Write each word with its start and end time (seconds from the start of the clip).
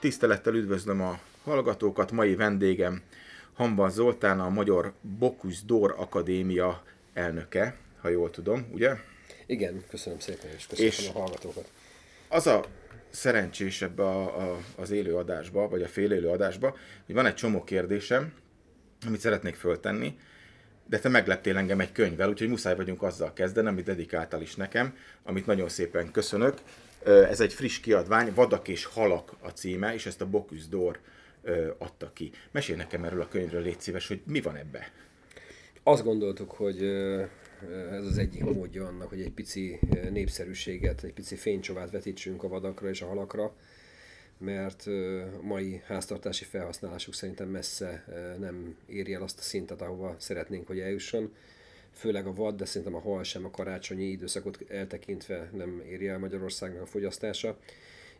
Tisztelettel 0.00 0.54
üdvözlöm 0.54 1.00
a 1.00 1.18
hallgatókat, 1.44 2.10
mai 2.10 2.34
vendégem 2.34 3.02
Hamban 3.54 3.90
Zoltán, 3.90 4.40
a 4.40 4.48
Magyar 4.48 4.92
Bokus 5.18 5.64
Dór 5.64 5.94
Akadémia 5.98 6.82
elnöke, 7.12 7.76
ha 8.00 8.08
jól 8.08 8.30
tudom, 8.30 8.66
ugye? 8.72 8.96
Igen, 9.46 9.82
köszönöm 9.88 10.18
szépen, 10.18 10.50
és 10.56 10.66
köszönöm 10.66 10.90
és 10.90 11.08
a 11.08 11.18
hallgatókat. 11.18 11.70
Az 12.28 12.46
a 12.46 12.64
szerencsés 13.10 13.82
ebbe 13.82 14.02
a, 14.02 14.52
a, 14.52 14.58
az 14.76 14.90
élő 14.90 15.16
adásba, 15.16 15.68
vagy 15.68 15.82
a 15.82 15.88
félélő 15.88 16.28
adásba, 16.28 16.76
hogy 17.06 17.14
van 17.14 17.26
egy 17.26 17.34
csomó 17.34 17.64
kérdésem, 17.64 18.32
amit 19.06 19.20
szeretnék 19.20 19.54
föltenni, 19.54 20.18
de 20.86 20.98
te 20.98 21.08
megleptél 21.08 21.56
engem 21.56 21.80
egy 21.80 21.92
könyvvel, 21.92 22.28
úgyhogy 22.28 22.48
muszáj 22.48 22.76
vagyunk 22.76 23.02
azzal 23.02 23.32
kezdeni, 23.32 23.68
amit 23.68 23.84
dedikáltál 23.84 24.42
is 24.42 24.56
nekem, 24.56 24.96
amit 25.22 25.46
nagyon 25.46 25.68
szépen 25.68 26.10
köszönök. 26.10 26.58
Ez 27.04 27.40
egy 27.40 27.52
friss 27.52 27.80
kiadvány, 27.80 28.32
Vadak 28.34 28.68
és 28.68 28.84
halak 28.84 29.36
a 29.40 29.48
címe, 29.48 29.94
és 29.94 30.06
ezt 30.06 30.20
a 30.20 30.26
Bocuse 30.26 30.66
d'Or 30.70 30.96
adta 31.78 32.10
ki. 32.12 32.30
Mesélj 32.50 32.78
nekem 32.78 33.04
erről 33.04 33.20
a 33.20 33.28
könyvről, 33.28 33.62
légy 33.62 33.80
szíves, 33.80 34.08
hogy 34.08 34.20
mi 34.26 34.40
van 34.40 34.56
ebbe? 34.56 34.92
Azt 35.82 36.04
gondoltuk, 36.04 36.50
hogy 36.50 36.82
ez 37.90 38.04
az 38.04 38.18
egyik 38.18 38.44
módja 38.44 38.86
annak, 38.86 39.08
hogy 39.08 39.20
egy 39.20 39.32
pici 39.32 39.78
népszerűséget, 40.10 41.04
egy 41.04 41.12
pici 41.12 41.36
fénycsovát 41.36 41.90
vetítsünk 41.90 42.42
a 42.42 42.48
vadakra 42.48 42.88
és 42.88 43.02
a 43.02 43.06
halakra, 43.06 43.54
mert 44.38 44.86
a 45.38 45.42
mai 45.42 45.82
háztartási 45.86 46.44
felhasználásuk 46.44 47.14
szerintem 47.14 47.48
messze 47.48 48.04
nem 48.38 48.76
éri 48.86 49.14
el 49.14 49.22
azt 49.22 49.38
a 49.38 49.42
szintet, 49.42 49.82
ahova 49.82 50.14
szeretnénk, 50.18 50.66
hogy 50.66 50.80
eljusson. 50.80 51.34
Főleg 51.92 52.26
a 52.26 52.32
vad, 52.32 52.56
de 52.56 52.64
szerintem 52.64 52.94
a 52.94 53.00
hal 53.00 53.22
sem 53.22 53.44
a 53.44 53.50
karácsonyi 53.50 54.04
időszakot 54.04 54.64
eltekintve 54.68 55.50
nem 55.52 55.82
éri 55.88 56.08
el 56.08 56.18
Magyarországnak 56.18 56.82
a 56.82 56.86
fogyasztása 56.86 57.58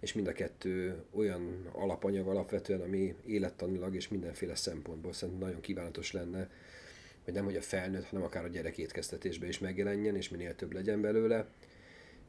és 0.00 0.12
mind 0.12 0.26
a 0.26 0.32
kettő 0.32 1.04
olyan 1.10 1.68
alapanyag 1.72 2.28
alapvetően, 2.28 2.80
ami 2.80 3.14
élettanilag 3.26 3.94
és 3.94 4.08
mindenféle 4.08 4.54
szempontból 4.54 5.12
szerintem 5.12 5.46
nagyon 5.46 5.60
kívánatos 5.60 6.12
lenne, 6.12 6.50
hogy 7.24 7.34
nem 7.34 7.44
hogy 7.44 7.56
a 7.56 7.62
felnőtt, 7.62 8.04
hanem 8.04 8.24
akár 8.24 8.44
a 8.44 8.48
gyerek 8.48 8.78
étkeztetésbe 8.78 9.46
is 9.46 9.58
megjelenjen, 9.58 10.16
és 10.16 10.28
minél 10.28 10.54
több 10.54 10.72
legyen 10.72 11.00
belőle. 11.00 11.46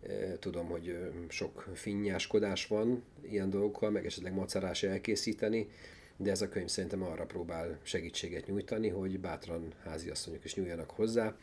E, 0.07 0.37
tudom, 0.39 0.67
hogy 0.67 0.97
sok 1.27 1.69
finnyáskodás 1.73 2.67
van 2.67 3.03
ilyen 3.21 3.49
dolgokkal, 3.49 3.89
meg 3.89 4.05
esetleg 4.05 4.33
macerás 4.33 4.83
elkészíteni, 4.83 5.69
de 6.17 6.31
ez 6.31 6.41
a 6.41 6.49
könyv 6.49 6.67
szerintem 6.67 7.03
arra 7.03 7.25
próbál 7.25 7.79
segítséget 7.83 8.47
nyújtani, 8.47 8.89
hogy 8.89 9.19
bátran 9.19 9.73
háziasszonyok 9.83 10.43
is 10.43 10.55
nyúljanak 10.55 10.91
hozzá, 10.91 11.35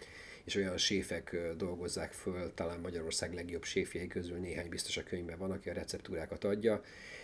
és 0.45 0.55
olyan 0.55 0.77
séfek 0.77 1.37
dolgozzák 1.57 2.13
föl, 2.13 2.55
talán 2.55 2.81
Magyarország 2.81 3.35
legjobb 3.35 3.65
séfjei 3.65 4.07
közül 4.07 4.37
néhány 4.37 4.69
biztos 4.69 4.97
a 4.97 5.03
könyvben 5.03 5.39
van, 5.39 5.51
aki 5.51 5.71
a 5.71 5.73
receptúrákat 5.73 6.45
adja. 6.45 6.83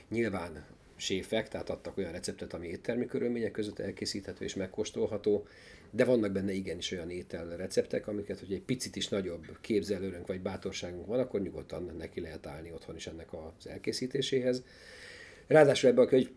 Nyilván 0.08 0.66
séfek, 0.96 1.48
tehát 1.48 1.70
adtak 1.70 1.96
olyan 1.96 2.12
receptet, 2.12 2.52
ami 2.52 2.66
éttermi 2.66 3.06
körülmények 3.06 3.50
között 3.50 3.78
elkészíthető 3.78 4.44
és 4.44 4.54
megkóstolható, 4.54 5.46
de 5.90 6.04
vannak 6.04 6.32
benne 6.32 6.52
igenis 6.52 6.92
olyan 6.92 7.10
étel 7.10 7.56
receptek, 7.56 8.08
amiket, 8.08 8.38
hogy 8.38 8.52
egy 8.52 8.62
picit 8.62 8.96
is 8.96 9.08
nagyobb 9.08 9.58
képzelőrünk 9.60 10.26
vagy 10.26 10.40
bátorságunk 10.40 11.06
van, 11.06 11.18
akkor 11.18 11.40
nyugodtan 11.40 11.94
neki 11.98 12.20
lehet 12.20 12.46
állni 12.46 12.72
otthon 12.72 12.96
is 12.96 13.06
ennek 13.06 13.32
az 13.32 13.66
elkészítéséhez. 13.66 14.62
Ráadásul 15.46 15.90
ebben 15.90 16.04
a 16.04 16.08
könyv 16.08 16.30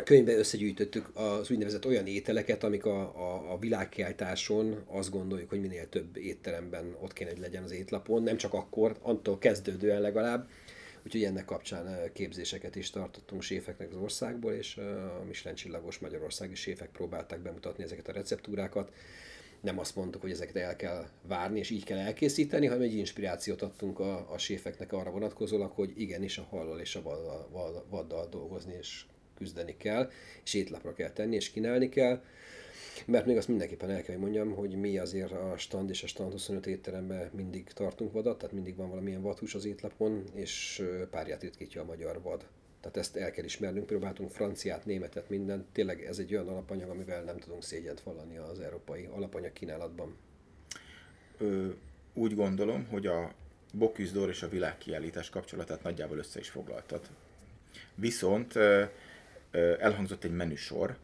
a 0.00 0.02
könyvben 0.02 0.38
összegyűjtöttük 0.38 1.10
az 1.14 1.50
úgynevezett 1.50 1.86
olyan 1.86 2.06
ételeket, 2.06 2.64
amik 2.64 2.84
a, 2.84 3.00
a, 3.00 3.52
a 3.52 3.58
világkiáltáson 3.58 4.82
azt 4.86 5.10
gondoljuk, 5.10 5.48
hogy 5.48 5.60
minél 5.60 5.88
több 5.88 6.16
étteremben 6.16 6.96
ott 7.00 7.12
kéne, 7.12 7.30
hogy 7.30 7.38
legyen 7.38 7.62
az 7.62 7.72
étlapon, 7.72 8.22
nem 8.22 8.36
csak 8.36 8.54
akkor, 8.54 8.96
attól 9.00 9.38
kezdődően 9.38 10.00
legalább. 10.00 10.48
Úgyhogy 11.04 11.24
ennek 11.24 11.44
kapcsán 11.44 12.12
képzéseket 12.12 12.76
is 12.76 12.90
tartottunk 12.90 13.42
séfeknek 13.42 13.90
az 13.90 13.96
országból, 13.96 14.52
és 14.52 14.76
a 14.76 15.24
Michelin 15.26 15.56
csillagos 15.56 15.98
magyarországi 15.98 16.54
séfek 16.54 16.90
próbálták 16.90 17.40
bemutatni 17.40 17.84
ezeket 17.84 18.08
a 18.08 18.12
receptúrákat. 18.12 18.92
Nem 19.60 19.78
azt 19.78 19.96
mondtuk, 19.96 20.20
hogy 20.20 20.30
ezeket 20.30 20.56
el 20.56 20.76
kell 20.76 21.06
várni, 21.22 21.58
és 21.58 21.70
így 21.70 21.84
kell 21.84 21.98
elkészíteni, 21.98 22.66
hanem 22.66 22.82
egy 22.82 22.94
inspirációt 22.94 23.62
adtunk 23.62 23.98
a, 23.98 24.32
a 24.32 24.38
séfeknek 24.38 24.92
arra 24.92 25.10
vonatkozólag, 25.10 25.72
hogy 25.72 25.92
igenis 25.96 26.38
a 26.38 26.46
hallal 26.50 26.80
és 26.80 26.96
a 26.96 27.02
vaddal, 27.02 27.86
vaddal 27.90 28.28
dolgozni, 28.28 28.74
és 28.78 29.04
küzdeni 29.40 29.76
kell, 29.76 30.10
és 30.44 30.54
étlapra 30.54 30.92
kell 30.92 31.10
tenni, 31.10 31.34
és 31.34 31.50
kínálni 31.50 31.88
kell. 31.88 32.22
Mert 33.06 33.26
még 33.26 33.36
azt 33.36 33.48
mindenképpen 33.48 33.90
el 33.90 34.02
kell, 34.02 34.14
hogy 34.14 34.22
mondjam, 34.22 34.54
hogy 34.54 34.74
mi 34.74 34.98
azért 34.98 35.32
a 35.32 35.54
stand 35.56 35.90
és 35.90 36.02
a 36.02 36.06
stand 36.06 36.32
25 36.32 36.66
étteremben 36.66 37.30
mindig 37.32 37.64
tartunk 37.64 38.12
vadat, 38.12 38.38
tehát 38.38 38.54
mindig 38.54 38.76
van 38.76 38.88
valamilyen 38.88 39.22
vadhús 39.22 39.54
az 39.54 39.64
étlapon, 39.64 40.24
és 40.34 40.82
párját 41.10 41.42
ritkítja 41.42 41.82
a 41.82 41.84
magyar 41.84 42.22
vad. 42.22 42.46
Tehát 42.80 42.96
ezt 42.96 43.16
el 43.16 43.30
kell 43.30 43.44
ismernünk, 43.44 43.86
próbáltunk 43.86 44.30
franciát, 44.30 44.84
németet, 44.84 45.28
mindent. 45.28 45.66
Tényleg 45.72 46.04
ez 46.04 46.18
egy 46.18 46.34
olyan 46.34 46.48
alapanyag, 46.48 46.90
amivel 46.90 47.22
nem 47.22 47.38
tudunk 47.38 47.62
szégyent 47.62 48.00
vallani 48.00 48.36
az 48.36 48.60
európai 48.60 49.08
alapanyag 49.12 49.52
kínálatban. 49.52 50.16
Ö, 51.38 51.68
úgy 52.14 52.34
gondolom, 52.34 52.86
hogy 52.86 53.06
a 53.06 53.34
Bocuse 53.72 54.20
és 54.20 54.42
a 54.42 54.48
világkiállítás 54.48 55.30
kapcsolatát 55.30 55.82
nagyjából 55.82 56.18
össze 56.18 56.38
is 56.38 56.48
foglaltad. 56.48 57.00
Viszont 57.94 58.54
elhangzott 59.78 60.24
egy 60.24 60.34
menüsor, 60.34 60.96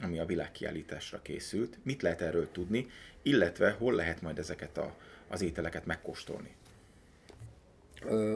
ami 0.00 0.18
a 0.18 0.26
világkiállításra 0.26 1.22
készült. 1.22 1.78
Mit 1.82 2.02
lehet 2.02 2.20
erről 2.20 2.50
tudni, 2.52 2.86
illetve 3.22 3.70
hol 3.70 3.94
lehet 3.94 4.22
majd 4.22 4.38
ezeket 4.38 4.78
a, 4.78 4.94
az 5.28 5.42
ételeket 5.42 5.86
megkóstolni? 5.86 6.54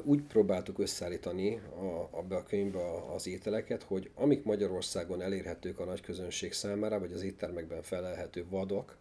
Úgy 0.04 0.22
próbáltuk 0.22 0.78
összeállítani 0.78 1.54
a, 1.56 2.08
abba 2.10 2.36
a 2.36 2.42
könyvbe 2.42 3.12
az 3.14 3.26
ételeket, 3.26 3.82
hogy 3.82 4.10
amik 4.14 4.44
Magyarországon 4.44 5.22
elérhetők 5.22 5.78
a 5.78 5.84
nagy 5.84 6.00
közönség 6.00 6.52
számára, 6.52 6.98
vagy 6.98 7.12
az 7.12 7.22
éttermekben 7.22 7.82
felelhető 7.82 8.44
vadok, 8.48 8.96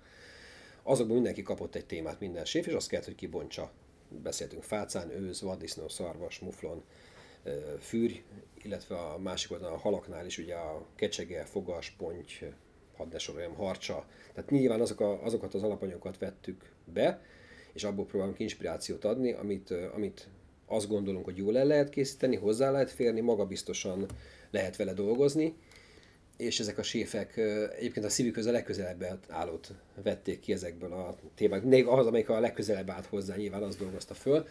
azokban 0.83 1.15
mindenki 1.15 1.41
kapott 1.41 1.75
egy 1.75 1.85
témát, 1.85 2.19
minden 2.19 2.45
séf, 2.45 2.67
és 2.67 2.73
azt 2.73 2.89
kellett, 2.89 3.05
hogy 3.05 3.15
kibontsa. 3.15 3.71
Beszéltünk 4.09 4.63
fácán, 4.63 5.09
őz, 5.09 5.41
vaddisznó, 5.41 5.87
szarvas, 5.87 6.39
muflon, 6.39 6.83
fűr, 7.79 8.21
illetve 8.63 8.95
a 8.95 9.17
másik 9.17 9.51
oldalon 9.51 9.73
a 9.73 9.79
halaknál 9.79 10.25
is 10.25 10.37
ugye 10.37 10.55
a 10.55 10.85
kecsege, 10.95 11.43
fogas, 11.43 11.89
ponty, 11.89 12.43
hadd 12.97 13.11
ne 13.11 13.17
soroljam, 13.17 13.53
harcsa. 13.53 14.05
Tehát 14.33 14.49
nyilván 14.49 14.81
azok 14.81 14.99
a, 14.99 15.23
azokat 15.23 15.53
az 15.53 15.63
alapanyagokat 15.63 16.17
vettük 16.17 16.71
be, 16.93 17.21
és 17.73 17.83
abból 17.83 18.05
próbálunk 18.05 18.39
inspirációt 18.39 19.05
adni, 19.05 19.31
amit, 19.31 19.71
amit 19.93 20.27
azt 20.65 20.87
gondolunk, 20.87 21.25
hogy 21.25 21.37
jól 21.37 21.57
el 21.57 21.65
lehet 21.65 21.89
készíteni, 21.89 22.35
hozzá 22.35 22.71
lehet 22.71 22.91
férni, 22.91 23.19
magabiztosan 23.19 24.05
lehet 24.51 24.75
vele 24.75 24.93
dolgozni, 24.93 25.55
és 26.37 26.59
ezek 26.59 26.77
a 26.77 26.83
séfek 26.83 27.37
egyébként 27.77 28.05
a 28.05 28.09
szívük 28.09 28.37
a 28.37 28.51
legközelebb 28.51 29.19
állót 29.27 29.73
vették 30.03 30.39
ki 30.39 30.53
ezekből 30.53 30.93
a 30.93 31.15
témák. 31.35 31.63
Még 31.63 31.85
az, 31.85 32.05
amelyik 32.05 32.29
a 32.29 32.39
legközelebb 32.39 32.89
állt 32.89 33.05
hozzá, 33.05 33.35
nyilván 33.35 33.63
az 33.63 33.75
dolgozta 33.75 34.13
föl. 34.13 34.47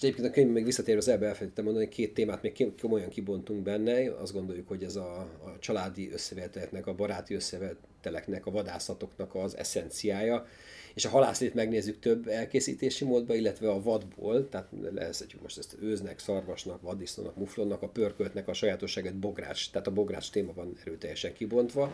És 0.00 0.06
egyébként 0.06 0.28
a 0.28 0.34
könyv 0.34 0.50
még 0.50 0.64
visszatérve 0.64 1.00
az 1.00 1.08
ebbe 1.08 1.26
elfelejtettem 1.26 1.64
mondani, 1.64 1.86
hogy 1.86 1.94
két 1.94 2.14
témát 2.14 2.42
még 2.42 2.72
komolyan 2.80 3.08
kibontunk 3.08 3.62
benne. 3.62 4.16
Azt 4.20 4.32
gondoljuk, 4.32 4.68
hogy 4.68 4.84
ez 4.84 4.96
a, 4.96 5.18
a 5.18 5.56
családi 5.58 6.10
összeveteleknek, 6.12 6.86
a 6.86 6.94
baráti 6.94 7.34
összeveteleknek, 7.34 8.46
a 8.46 8.50
vadászatoknak 8.50 9.34
az 9.34 9.56
eszenciája. 9.56 10.46
És 10.94 11.04
a 11.04 11.08
halászlét 11.08 11.54
megnézzük 11.54 11.98
több 11.98 12.28
elkészítési 12.28 13.04
módba, 13.04 13.34
illetve 13.34 13.70
a 13.70 13.82
vadból, 13.82 14.48
tehát 14.48 14.68
lehezhetjük 14.94 15.42
most 15.42 15.58
ezt 15.58 15.76
őznek, 15.80 16.18
szarvasnak, 16.18 16.82
vaddisznónak, 16.82 17.36
muflonnak, 17.36 17.82
a 17.82 17.88
pörköltnek 17.88 18.48
a 18.48 18.52
sajátosságát 18.52 19.16
bogrács, 19.16 19.70
tehát 19.70 19.86
a 19.86 19.92
bogrács 19.92 20.30
téma 20.30 20.52
van 20.52 20.76
erőteljesen 20.84 21.32
kibontva. 21.32 21.92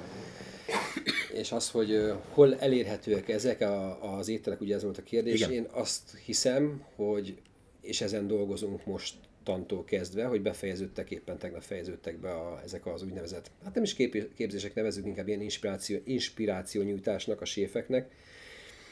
És 1.33 1.53
az, 1.53 1.71
hogy 1.71 2.13
hol 2.31 2.57
elérhetőek 2.59 3.29
ezek 3.29 3.61
a, 3.61 4.17
az 4.17 4.29
ételek, 4.29 4.61
ugye 4.61 4.75
ez 4.75 4.83
volt 4.83 4.99
a 4.99 5.03
kérdés, 5.03 5.35
Igen. 5.35 5.53
én 5.53 5.67
azt 5.71 6.17
hiszem, 6.25 6.85
hogy 6.95 7.37
és 7.87 8.01
ezen 8.01 8.27
dolgozunk 8.27 8.87
most 8.87 9.15
tantól 9.43 9.85
kezdve, 9.85 10.25
hogy 10.25 10.43
befejeződtek, 10.43 11.11
éppen 11.11 11.39
tegnap 11.39 11.63
fejeződtek 11.63 12.19
be 12.19 12.31
a, 12.31 12.61
ezek 12.65 12.87
az 12.87 13.03
úgynevezett, 13.03 13.51
hát 13.65 13.75
nem 13.75 13.83
is 13.83 13.95
kép, 13.95 14.35
képzések 14.35 14.75
nevezük, 14.75 15.07
inkább 15.07 15.29
ilyen 15.29 15.41
inspiráció, 15.41 15.99
inspiráció 16.05 16.83
nyújtásnak 16.83 17.41
a 17.41 17.45
séfeknek. 17.45 18.11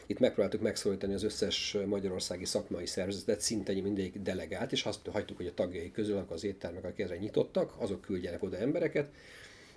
Itt 0.06 0.18
megpróbáltuk 0.18 0.60
megszólítani 0.60 1.14
az 1.14 1.22
összes 1.22 1.76
magyarországi 1.86 2.44
szakmai 2.44 2.86
szervezetet, 2.86 3.40
szinte 3.40 3.72
mindegyik 3.72 4.18
delegált, 4.18 4.72
és 4.72 4.84
azt 4.84 5.06
hagytuk, 5.06 5.36
hogy 5.36 5.46
a 5.46 5.54
tagjai 5.54 5.90
közül 5.90 6.24
az 6.28 6.44
éttermek, 6.44 6.84
akik 6.84 7.04
ezre 7.04 7.16
nyitottak, 7.16 7.74
azok 7.78 8.00
küldjenek 8.00 8.42
oda 8.42 8.56
embereket, 8.56 9.10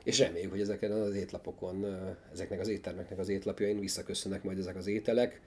és 0.03 0.19
reméljük, 0.19 0.51
hogy 0.51 0.61
ezeken 0.61 0.91
az 0.91 1.15
étlapokon, 1.15 1.85
ezeknek 2.31 2.59
az 2.59 2.67
éttermeknek 2.67 3.19
az 3.19 3.29
étlapjain 3.29 3.79
visszaköszönnek 3.79 4.43
majd 4.43 4.57
ezek 4.57 4.75
az 4.75 4.87
ételek. 4.87 5.41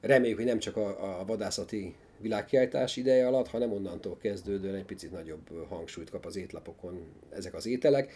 Reméljük, 0.00 0.36
hogy 0.38 0.46
nem 0.46 0.58
csak 0.58 0.76
a, 0.76 1.20
a 1.20 1.24
vadászati 1.24 1.94
világkiáltás 2.20 2.96
ideje 2.96 3.26
alatt, 3.26 3.48
hanem 3.48 3.72
onnantól 3.72 4.16
kezdődően 4.16 4.74
egy 4.74 4.84
picit 4.84 5.10
nagyobb 5.10 5.66
hangsúlyt 5.68 6.10
kap 6.10 6.26
az 6.26 6.36
étlapokon 6.36 7.00
ezek 7.30 7.54
az 7.54 7.66
ételek. 7.66 8.12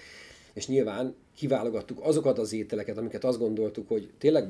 És 0.54 0.66
nyilván 0.66 1.14
kiválogattuk 1.36 1.98
azokat 2.02 2.38
az 2.38 2.52
ételeket, 2.52 2.98
amiket 2.98 3.24
azt 3.24 3.38
gondoltuk, 3.38 3.88
hogy 3.88 4.10
tényleg 4.18 4.48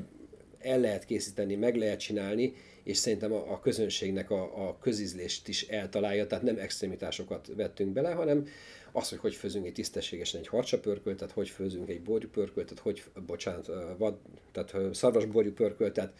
el 0.59 0.79
lehet 0.79 1.05
készíteni, 1.05 1.55
meg 1.55 1.75
lehet 1.75 1.99
csinálni, 1.99 2.53
és 2.83 2.97
szerintem 2.97 3.33
a, 3.33 3.51
a 3.51 3.59
közönségnek 3.59 4.29
a, 4.29 4.67
a 4.67 4.77
közizlést 4.81 5.47
is 5.47 5.67
eltalálja, 5.67 6.27
tehát 6.27 6.43
nem 6.43 6.57
extremitásokat 6.57 7.51
vettünk 7.55 7.93
bele, 7.93 8.11
hanem 8.11 8.47
az, 8.91 9.09
hogy 9.09 9.19
hogy 9.19 9.35
főzünk 9.35 9.65
egy 9.65 9.73
tisztességesen 9.73 10.39
egy 10.39 10.47
harcsapörköltet, 10.47 11.31
hogy 11.31 11.49
főzünk 11.49 11.89
egy 11.89 12.01
borjú 12.01 12.29
pörköltet, 12.29 12.79
hogy, 12.79 13.03
bocsánat, 13.25 13.69
vad, 13.97 14.17
tehát 14.51 14.95
szarvasborjú 14.95 15.53
pörköltet, 15.53 16.13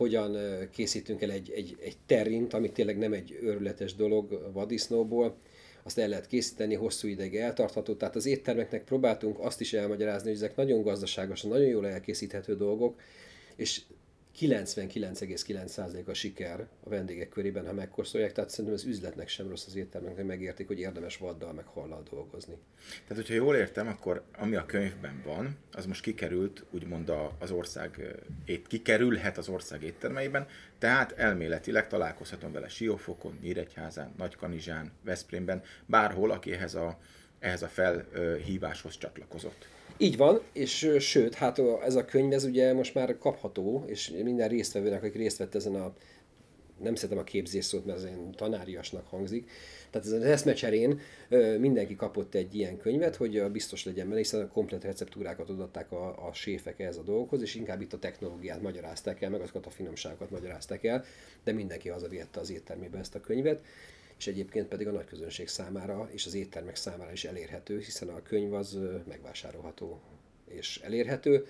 hogyan 0.00 0.36
készítünk 0.70 1.22
el 1.22 1.30
egy, 1.30 1.50
egy, 1.54 1.76
egy 1.80 1.96
terrint, 2.06 2.54
ami 2.54 2.70
tényleg 2.70 2.98
nem 2.98 3.12
egy 3.12 3.38
őrületes 3.42 3.94
dolog 3.94 4.50
vadisznóból, 4.52 5.36
azt 5.82 5.98
el 5.98 6.08
lehet 6.08 6.26
készíteni, 6.26 6.74
hosszú 6.74 7.08
ideig 7.08 7.36
eltartható. 7.36 7.94
Tehát 7.94 8.16
az 8.16 8.26
éttermeknek 8.26 8.84
próbáltunk 8.84 9.38
azt 9.38 9.60
is 9.60 9.72
elmagyarázni, 9.72 10.28
hogy 10.28 10.36
ezek 10.36 10.56
nagyon 10.56 10.82
gazdaságosan, 10.82 11.50
nagyon 11.50 11.66
jól 11.66 11.88
elkészíthető 11.88 12.56
dolgok, 12.56 13.00
és 13.56 13.80
99,9% 14.38 16.06
a 16.06 16.14
siker 16.14 16.66
a 16.84 16.88
vendégek 16.88 17.28
körében, 17.28 17.66
ha 17.66 17.72
megkóstolják, 17.72 18.32
tehát 18.32 18.50
szerintem 18.50 18.74
az 18.74 18.84
üzletnek 18.84 19.28
sem 19.28 19.48
rossz 19.48 19.66
az 19.66 19.76
éttermeknek, 19.76 20.26
megértik, 20.26 20.66
hogy 20.66 20.78
érdemes 20.78 21.16
vaddal 21.16 21.52
meg 21.52 21.66
hallal 21.66 22.02
dolgozni. 22.10 22.54
Tehát, 23.06 23.22
hogyha 23.22 23.34
jól 23.34 23.56
értem, 23.56 23.88
akkor 23.88 24.22
ami 24.38 24.56
a 24.56 24.66
könyvben 24.66 25.22
van, 25.24 25.56
az 25.72 25.86
most 25.86 26.02
kikerült, 26.02 26.64
úgymond 26.70 27.12
az 27.38 27.50
ország, 27.50 28.16
ét, 28.44 28.66
kikerülhet 28.66 29.38
az 29.38 29.48
ország 29.48 29.82
éttermeiben, 29.82 30.46
tehát 30.78 31.12
elméletileg 31.12 31.88
találkozhatom 31.88 32.52
vele 32.52 32.68
Siófokon, 32.68 33.38
Nyíregyházán, 33.42 34.14
Nagykanizsán, 34.16 34.92
Veszprémben, 35.04 35.62
bárhol, 35.86 36.30
aki 36.30 36.52
ehhez 36.52 36.74
a, 36.74 36.98
ehhez 37.40 37.62
a 37.62 37.68
felhíváshoz 37.68 38.98
csatlakozott. 38.98 39.68
Így 39.96 40.16
van, 40.16 40.40
és 40.52 40.90
sőt, 40.98 41.34
hát 41.34 41.60
ez 41.84 41.94
a 41.94 42.04
könyv, 42.04 42.32
ez 42.32 42.44
ugye 42.44 42.72
most 42.72 42.94
már 42.94 43.18
kapható, 43.18 43.84
és 43.86 44.12
minden 44.22 44.48
résztvevőnek, 44.48 45.02
aki 45.02 45.18
részt 45.18 45.38
vett 45.38 45.54
ezen 45.54 45.74
a 45.74 45.94
nem 46.82 46.94
szeretem 46.94 47.18
a 47.18 47.24
képzés 47.24 47.64
szót, 47.64 47.86
mert 47.86 47.98
ez 47.98 48.04
ilyen 48.04 48.30
tanáriasnak 48.30 49.06
hangzik. 49.06 49.50
Tehát 49.90 50.06
ez 50.06 50.12
az 50.12 50.22
eszmecserén 50.22 51.00
mindenki 51.58 51.96
kapott 51.96 52.34
egy 52.34 52.54
ilyen 52.54 52.76
könyvet, 52.76 53.16
hogy 53.16 53.50
biztos 53.50 53.84
legyen 53.84 54.06
benne, 54.06 54.18
hiszen 54.18 54.40
a 54.40 54.48
komplet 54.48 54.84
receptúrákat 54.84 55.48
adatták 55.48 55.92
a, 55.92 56.26
a 56.28 56.32
séfek 56.32 56.80
ehhez 56.80 56.96
a 56.96 57.02
dolgokhoz, 57.02 57.42
és 57.42 57.54
inkább 57.54 57.80
itt 57.80 57.92
a 57.92 57.98
technológiát 57.98 58.62
magyarázták 58.62 59.22
el, 59.22 59.30
meg 59.30 59.40
azokat 59.40 59.66
a 59.66 59.70
finomságokat 59.70 60.30
magyarázták 60.30 60.84
el, 60.84 61.04
de 61.44 61.52
mindenki 61.52 61.88
hazavihette 61.88 62.40
az 62.40 62.50
éttermébe 62.50 62.98
ezt 62.98 63.14
a 63.14 63.20
könyvet 63.20 63.62
és 64.20 64.26
egyébként 64.26 64.68
pedig 64.68 64.88
a 64.88 64.90
nagy 64.90 65.04
közönség 65.04 65.48
számára 65.48 66.08
és 66.10 66.26
az 66.26 66.34
éttermek 66.34 66.76
számára 66.76 67.12
is 67.12 67.24
elérhető, 67.24 67.78
hiszen 67.78 68.08
a 68.08 68.22
könyv 68.22 68.54
az 68.54 68.78
megvásárolható 69.08 70.00
és 70.48 70.80
elérhető, 70.84 71.46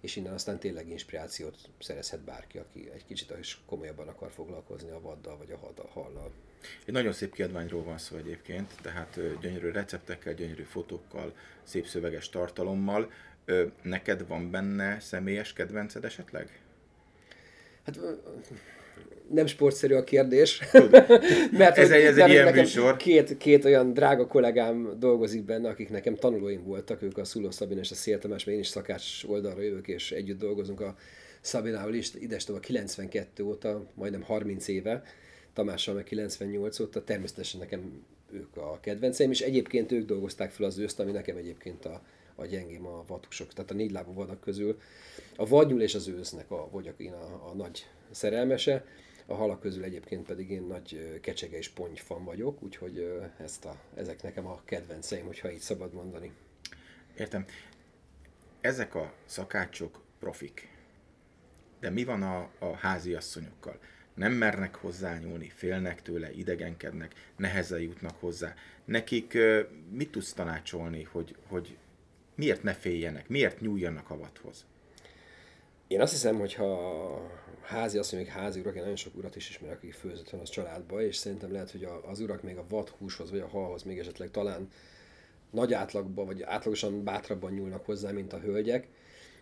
és 0.00 0.16
innen 0.16 0.32
aztán 0.32 0.58
tényleg 0.58 0.88
inspirációt 0.88 1.56
szerezhet 1.78 2.20
bárki, 2.20 2.58
aki 2.58 2.90
egy 2.94 3.04
kicsit 3.04 3.32
is 3.40 3.60
komolyabban 3.66 4.08
akar 4.08 4.30
foglalkozni 4.30 4.90
a 4.90 5.00
vaddal 5.00 5.36
vagy 5.36 5.50
a 5.50 5.88
hallal. 5.88 6.32
Egy 6.84 6.92
nagyon 6.92 7.12
szép 7.12 7.34
kiadványról 7.34 7.82
van 7.82 7.98
szó 7.98 8.16
egyébként, 8.16 8.74
tehát 8.82 9.20
gyönyörű 9.40 9.70
receptekkel, 9.70 10.34
gyönyörű 10.34 10.62
fotókkal, 10.62 11.36
szép 11.62 11.86
szöveges 11.86 12.28
tartalommal. 12.28 13.12
Neked 13.82 14.26
van 14.26 14.50
benne 14.50 15.00
személyes 15.00 15.52
kedvenced 15.52 16.04
esetleg? 16.04 16.60
Hát 17.82 17.98
nem 19.32 19.46
sportszerű 19.46 19.94
a 19.94 20.04
kérdés. 20.04 20.60
mert 21.58 21.78
ez, 21.78 21.90
egy, 21.90 22.04
ez 22.04 22.16
egy 22.16 22.30
ilyen 22.30 22.54
műsor. 22.54 22.96
Két, 22.96 23.36
két 23.36 23.64
olyan 23.64 23.92
drága 23.92 24.26
kollégám 24.26 24.96
dolgozik 24.98 25.44
benne, 25.44 25.68
akik 25.68 25.90
nekem 25.90 26.14
tanulóim 26.14 26.64
voltak, 26.64 27.02
ők 27.02 27.18
a 27.18 27.24
Szuló 27.24 27.50
Szabin 27.50 27.78
és 27.78 27.90
a 27.90 27.94
Szél 27.94 28.18
Tamás, 28.18 28.44
mert 28.44 28.56
én 28.56 28.62
is 28.62 28.68
szakács 28.68 29.24
oldalra 29.26 29.62
jövök, 29.62 29.88
és 29.88 30.12
együtt 30.12 30.38
dolgozunk 30.38 30.80
a 30.80 30.96
Szabinával 31.40 31.94
is, 31.94 32.10
idestől 32.14 32.56
a 32.56 32.60
92 32.60 33.44
óta, 33.44 33.86
majdnem 33.94 34.22
30 34.22 34.68
éve, 34.68 35.02
Tamással 35.52 35.94
meg 35.94 36.04
98 36.04 36.80
óta, 36.80 37.04
természetesen 37.04 37.60
nekem 37.60 38.04
ők 38.32 38.56
a 38.56 38.78
kedvenceim, 38.80 39.30
és 39.30 39.40
egyébként 39.40 39.92
ők 39.92 40.06
dolgozták 40.06 40.50
fel 40.50 40.66
az 40.66 40.78
őszt, 40.78 41.00
ami 41.00 41.10
nekem 41.10 41.36
egyébként 41.36 41.84
a, 41.84 42.02
a 42.34 42.46
gyengém 42.46 42.86
a 42.86 43.04
vatusok, 43.06 43.52
tehát 43.52 43.70
a 43.70 43.74
négy 43.74 43.90
lábú 43.90 44.12
vadak 44.12 44.40
közül. 44.40 44.78
A 45.36 45.46
vadnyul 45.46 45.82
és 45.82 45.94
az 45.94 46.08
ősznek 46.08 46.50
a, 46.50 46.68
vagyok 46.70 46.94
én 46.98 47.12
a, 47.12 47.48
a 47.50 47.54
nagy 47.54 47.86
szerelmese. 48.10 48.84
A 49.30 49.34
halak 49.34 49.60
közül 49.60 49.84
egyébként 49.84 50.26
pedig 50.26 50.50
én 50.50 50.62
nagy 50.62 51.18
kecsege 51.20 51.56
és 51.56 51.68
pontyfan 51.68 52.24
vagyok, 52.24 52.62
úgyhogy 52.62 53.20
ezt 53.38 53.64
a, 53.64 53.80
ezek 53.94 54.22
nekem 54.22 54.46
a 54.46 54.60
kedvenceim, 54.64 55.26
hogyha 55.26 55.52
így 55.52 55.60
szabad 55.60 55.92
mondani. 55.92 56.32
Értem. 57.16 57.46
Ezek 58.60 58.94
a 58.94 59.14
szakácsok 59.24 60.02
profik. 60.18 60.68
De 61.80 61.90
mi 61.90 62.04
van 62.04 62.22
a, 62.22 62.50
a 62.58 62.76
háziasszonyokkal? 62.76 63.78
Nem 64.14 64.32
mernek 64.32 64.74
hozzányúlni, 64.74 65.48
félnek 65.48 66.02
tőle, 66.02 66.32
idegenkednek, 66.32 67.32
nehezen 67.36 67.80
jutnak 67.80 68.20
hozzá. 68.20 68.54
Nekik 68.84 69.38
mit 69.90 70.10
tudsz 70.10 70.32
tanácsolni, 70.32 71.02
hogy, 71.02 71.36
hogy 71.46 71.76
miért 72.34 72.62
ne 72.62 72.72
féljenek, 72.72 73.28
miért 73.28 73.60
nyúljanak 73.60 74.10
a 74.10 74.18
vadhoz? 74.18 74.64
Én 75.90 76.00
azt 76.00 76.12
hiszem, 76.12 76.38
hogy 76.38 76.54
ha 76.54 77.30
házi, 77.60 77.98
azt 77.98 78.12
mondjuk 78.12 78.34
házi 78.34 78.60
urak, 78.60 78.74
én 78.74 78.80
nagyon 78.80 78.96
sok 78.96 79.16
urat 79.16 79.36
is 79.36 79.48
ismerek, 79.48 79.76
akik 79.76 79.94
főzött 79.94 80.30
van 80.30 80.40
az 80.40 80.50
családba, 80.50 81.02
és 81.02 81.16
szerintem 81.16 81.52
lehet, 81.52 81.70
hogy 81.70 81.88
az 82.10 82.20
urak 82.20 82.42
még 82.42 82.56
a 82.56 82.64
vadhúshoz 82.68 83.30
vagy 83.30 83.40
a 83.40 83.48
halhoz 83.48 83.82
még 83.82 83.98
esetleg 83.98 84.30
talán 84.30 84.70
nagy 85.50 85.72
átlagban, 85.72 86.26
vagy 86.26 86.42
átlagosan 86.42 87.04
bátrabban 87.04 87.52
nyúlnak 87.52 87.84
hozzá, 87.84 88.10
mint 88.10 88.32
a 88.32 88.38
hölgyek. 88.38 88.88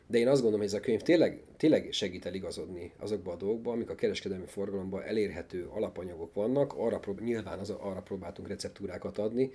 De 0.06 0.18
én 0.18 0.28
azt 0.28 0.42
gondolom, 0.42 0.58
hogy 0.58 0.74
ez 0.74 0.80
a 0.80 0.84
könyv 0.84 1.00
tényleg, 1.00 1.42
tényleg 1.56 1.88
segít 1.92 2.26
eligazodni 2.26 2.92
azokba 2.98 3.32
a 3.32 3.36
dolgokba, 3.36 3.72
amik 3.72 3.90
a 3.90 3.94
kereskedelmi 3.94 4.46
forgalomban 4.46 5.02
elérhető 5.02 5.66
alapanyagok 5.66 6.34
vannak. 6.34 6.72
Arra 6.76 6.98
prób- 6.98 7.20
nyilván 7.20 7.58
az, 7.58 7.70
arra 7.70 8.02
próbáltunk 8.02 8.48
receptúrákat 8.48 9.18
adni, 9.18 9.50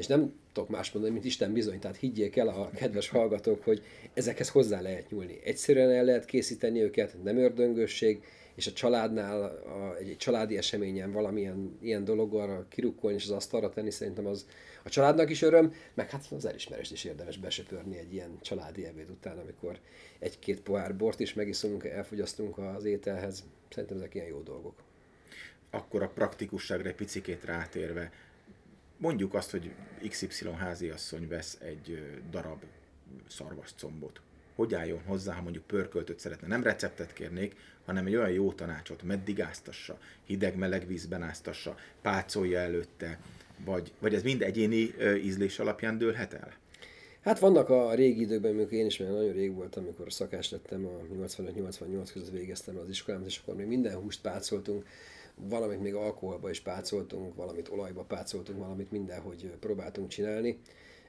és 0.00 0.06
nem 0.06 0.32
tudok 0.52 0.68
más 0.68 0.92
mondani, 0.92 1.12
mint 1.12 1.26
Isten 1.26 1.52
bizony, 1.52 1.78
tehát 1.78 1.96
higgyék 1.96 2.36
el 2.36 2.48
a 2.48 2.70
kedves 2.70 3.08
hallgatók, 3.08 3.64
hogy 3.64 3.82
ezekhez 4.14 4.48
hozzá 4.48 4.80
lehet 4.80 5.10
nyúlni. 5.10 5.40
Egyszerűen 5.44 5.90
el 5.90 6.04
lehet 6.04 6.24
készíteni 6.24 6.82
őket, 6.82 7.22
nem 7.22 7.36
ördöngösség, 7.36 8.22
és 8.54 8.66
a 8.66 8.72
családnál, 8.72 9.42
a, 9.42 9.96
egy, 9.96 10.08
egy 10.08 10.16
családi 10.16 10.56
eseményen 10.56 11.12
valamilyen 11.12 11.78
ilyen 11.82 12.04
dolog 12.04 12.34
arra 12.34 12.66
kirukkolni 12.68 13.16
és 13.16 13.24
az 13.24 13.30
asztalra 13.30 13.68
tenni, 13.68 13.90
szerintem 13.90 14.26
az 14.26 14.46
a 14.84 14.88
családnak 14.88 15.30
is 15.30 15.42
öröm, 15.42 15.72
meg 15.94 16.10
hát 16.10 16.26
az 16.30 16.44
elismerést 16.44 16.92
is 16.92 17.04
érdemes 17.04 17.38
besöpörni 17.38 17.98
egy 17.98 18.12
ilyen 18.12 18.38
családi 18.40 18.86
ebéd 18.86 19.10
után, 19.10 19.38
amikor 19.38 19.78
egy-két 20.18 20.60
pohár 20.60 20.96
bort 20.96 21.20
is 21.20 21.34
megiszunk, 21.34 21.84
elfogyasztunk 21.84 22.58
az 22.58 22.84
ételhez. 22.84 23.44
Szerintem 23.68 23.96
ezek 23.96 24.14
ilyen 24.14 24.26
jó 24.26 24.40
dolgok. 24.40 24.82
Akkor 25.70 26.02
a 26.02 26.08
praktikusságra 26.08 26.88
egy 26.88 26.94
picikét 26.94 27.44
rátérve, 27.44 28.10
mondjuk 29.00 29.34
azt, 29.34 29.50
hogy 29.50 29.70
XY 30.08 30.50
háziasszony 30.58 31.28
vesz 31.28 31.58
egy 31.60 32.02
darab 32.30 32.62
szarvascombot. 33.28 34.20
Hogy 34.54 34.74
álljon 34.74 35.00
hozzá, 35.06 35.34
ha 35.34 35.42
mondjuk 35.42 35.66
pörköltöt 35.66 36.18
szeretne? 36.18 36.46
Nem 36.46 36.62
receptet 36.62 37.12
kérnék, 37.12 37.56
hanem 37.84 38.06
egy 38.06 38.16
olyan 38.16 38.30
jó 38.30 38.52
tanácsot, 38.52 39.02
meddig 39.02 39.40
áztassa, 39.40 39.98
hideg-meleg 40.24 40.86
vízben 40.86 41.22
áztassa, 41.22 41.76
pácolja 42.02 42.58
előtte, 42.58 43.18
vagy, 43.64 43.92
vagy 43.98 44.14
ez 44.14 44.22
mind 44.22 44.42
egyéni 44.42 44.94
ízlés 45.22 45.58
alapján 45.58 45.98
dőlhet 45.98 46.32
el? 46.32 46.58
Hát 47.20 47.38
vannak 47.38 47.68
a 47.68 47.94
régi 47.94 48.20
időkben, 48.20 48.50
amikor 48.50 48.72
én 48.72 48.86
is 48.86 48.98
mert 48.98 49.10
nagyon 49.10 49.32
rég 49.32 49.54
voltam, 49.54 49.84
amikor 49.84 50.12
szakás 50.12 50.50
lettem, 50.50 50.86
a 50.86 51.14
85-88 51.26 52.08
között 52.12 52.30
végeztem 52.30 52.76
az 52.76 52.88
iskolámat, 52.88 53.26
és 53.26 53.40
akkor 53.42 53.54
még 53.54 53.66
minden 53.66 53.94
húst 53.94 54.20
pácoltunk, 54.20 54.86
valamit 55.34 55.80
még 55.80 55.94
alkoholba 55.94 56.50
is 56.50 56.60
pácoltunk, 56.60 57.34
valamit 57.34 57.68
olajba 57.68 58.02
pácoltunk, 58.02 58.58
valamit 58.58 58.90
mindenhogy 58.90 59.52
próbáltunk 59.60 60.08
csinálni. 60.08 60.60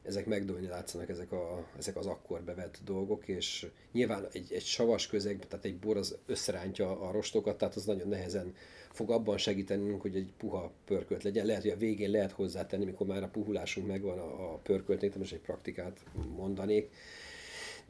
Ezek 0.04 0.25
megdőlni 0.25 0.68
látszanak, 0.68 1.10
ezek, 1.10 1.32
a, 1.32 1.66
ezek 1.78 1.96
az 1.96 2.06
akkor 2.06 2.42
bevett 2.42 2.80
dolgok, 2.86 3.28
és 3.28 3.68
nyilván 3.92 4.28
egy, 4.32 4.54
egy 4.54 4.63
savas 4.63 5.08
közeg, 5.08 5.46
tehát 5.48 5.66
egy 5.66 5.78
bor 5.78 5.98
az 5.98 6.18
összerántja 6.25 7.01
a 7.01 7.12
rostokat, 7.12 7.58
tehát 7.58 7.75
az 7.75 7.86
nagyon 7.86 8.08
nehezen 8.08 8.54
fog 8.92 9.12
abban 9.12 9.38
segítenünk, 9.38 10.01
hogy 10.01 10.16
egy 10.16 10.34
puha 10.38 10.72
pörkölt 10.86 11.24
legyen. 11.24 11.46
Lehet, 11.46 11.62
hogy 11.62 11.72
a 11.72 11.78
végén 11.78 12.10
lehet 12.10 12.32
hozzátenni, 12.32 12.86
mikor 12.86 13.08
már 13.08 13.24
a 13.24 13.30
puhulásunk 13.30 13.88
megvan 13.88 14.20
a, 14.20 14.54
a 14.54 14.58
pörköltnek, 14.58 15.18
most 15.18 15.34
egy 15.34 15.40
praktikát 15.40 16.00
mondanék, 16.36 16.90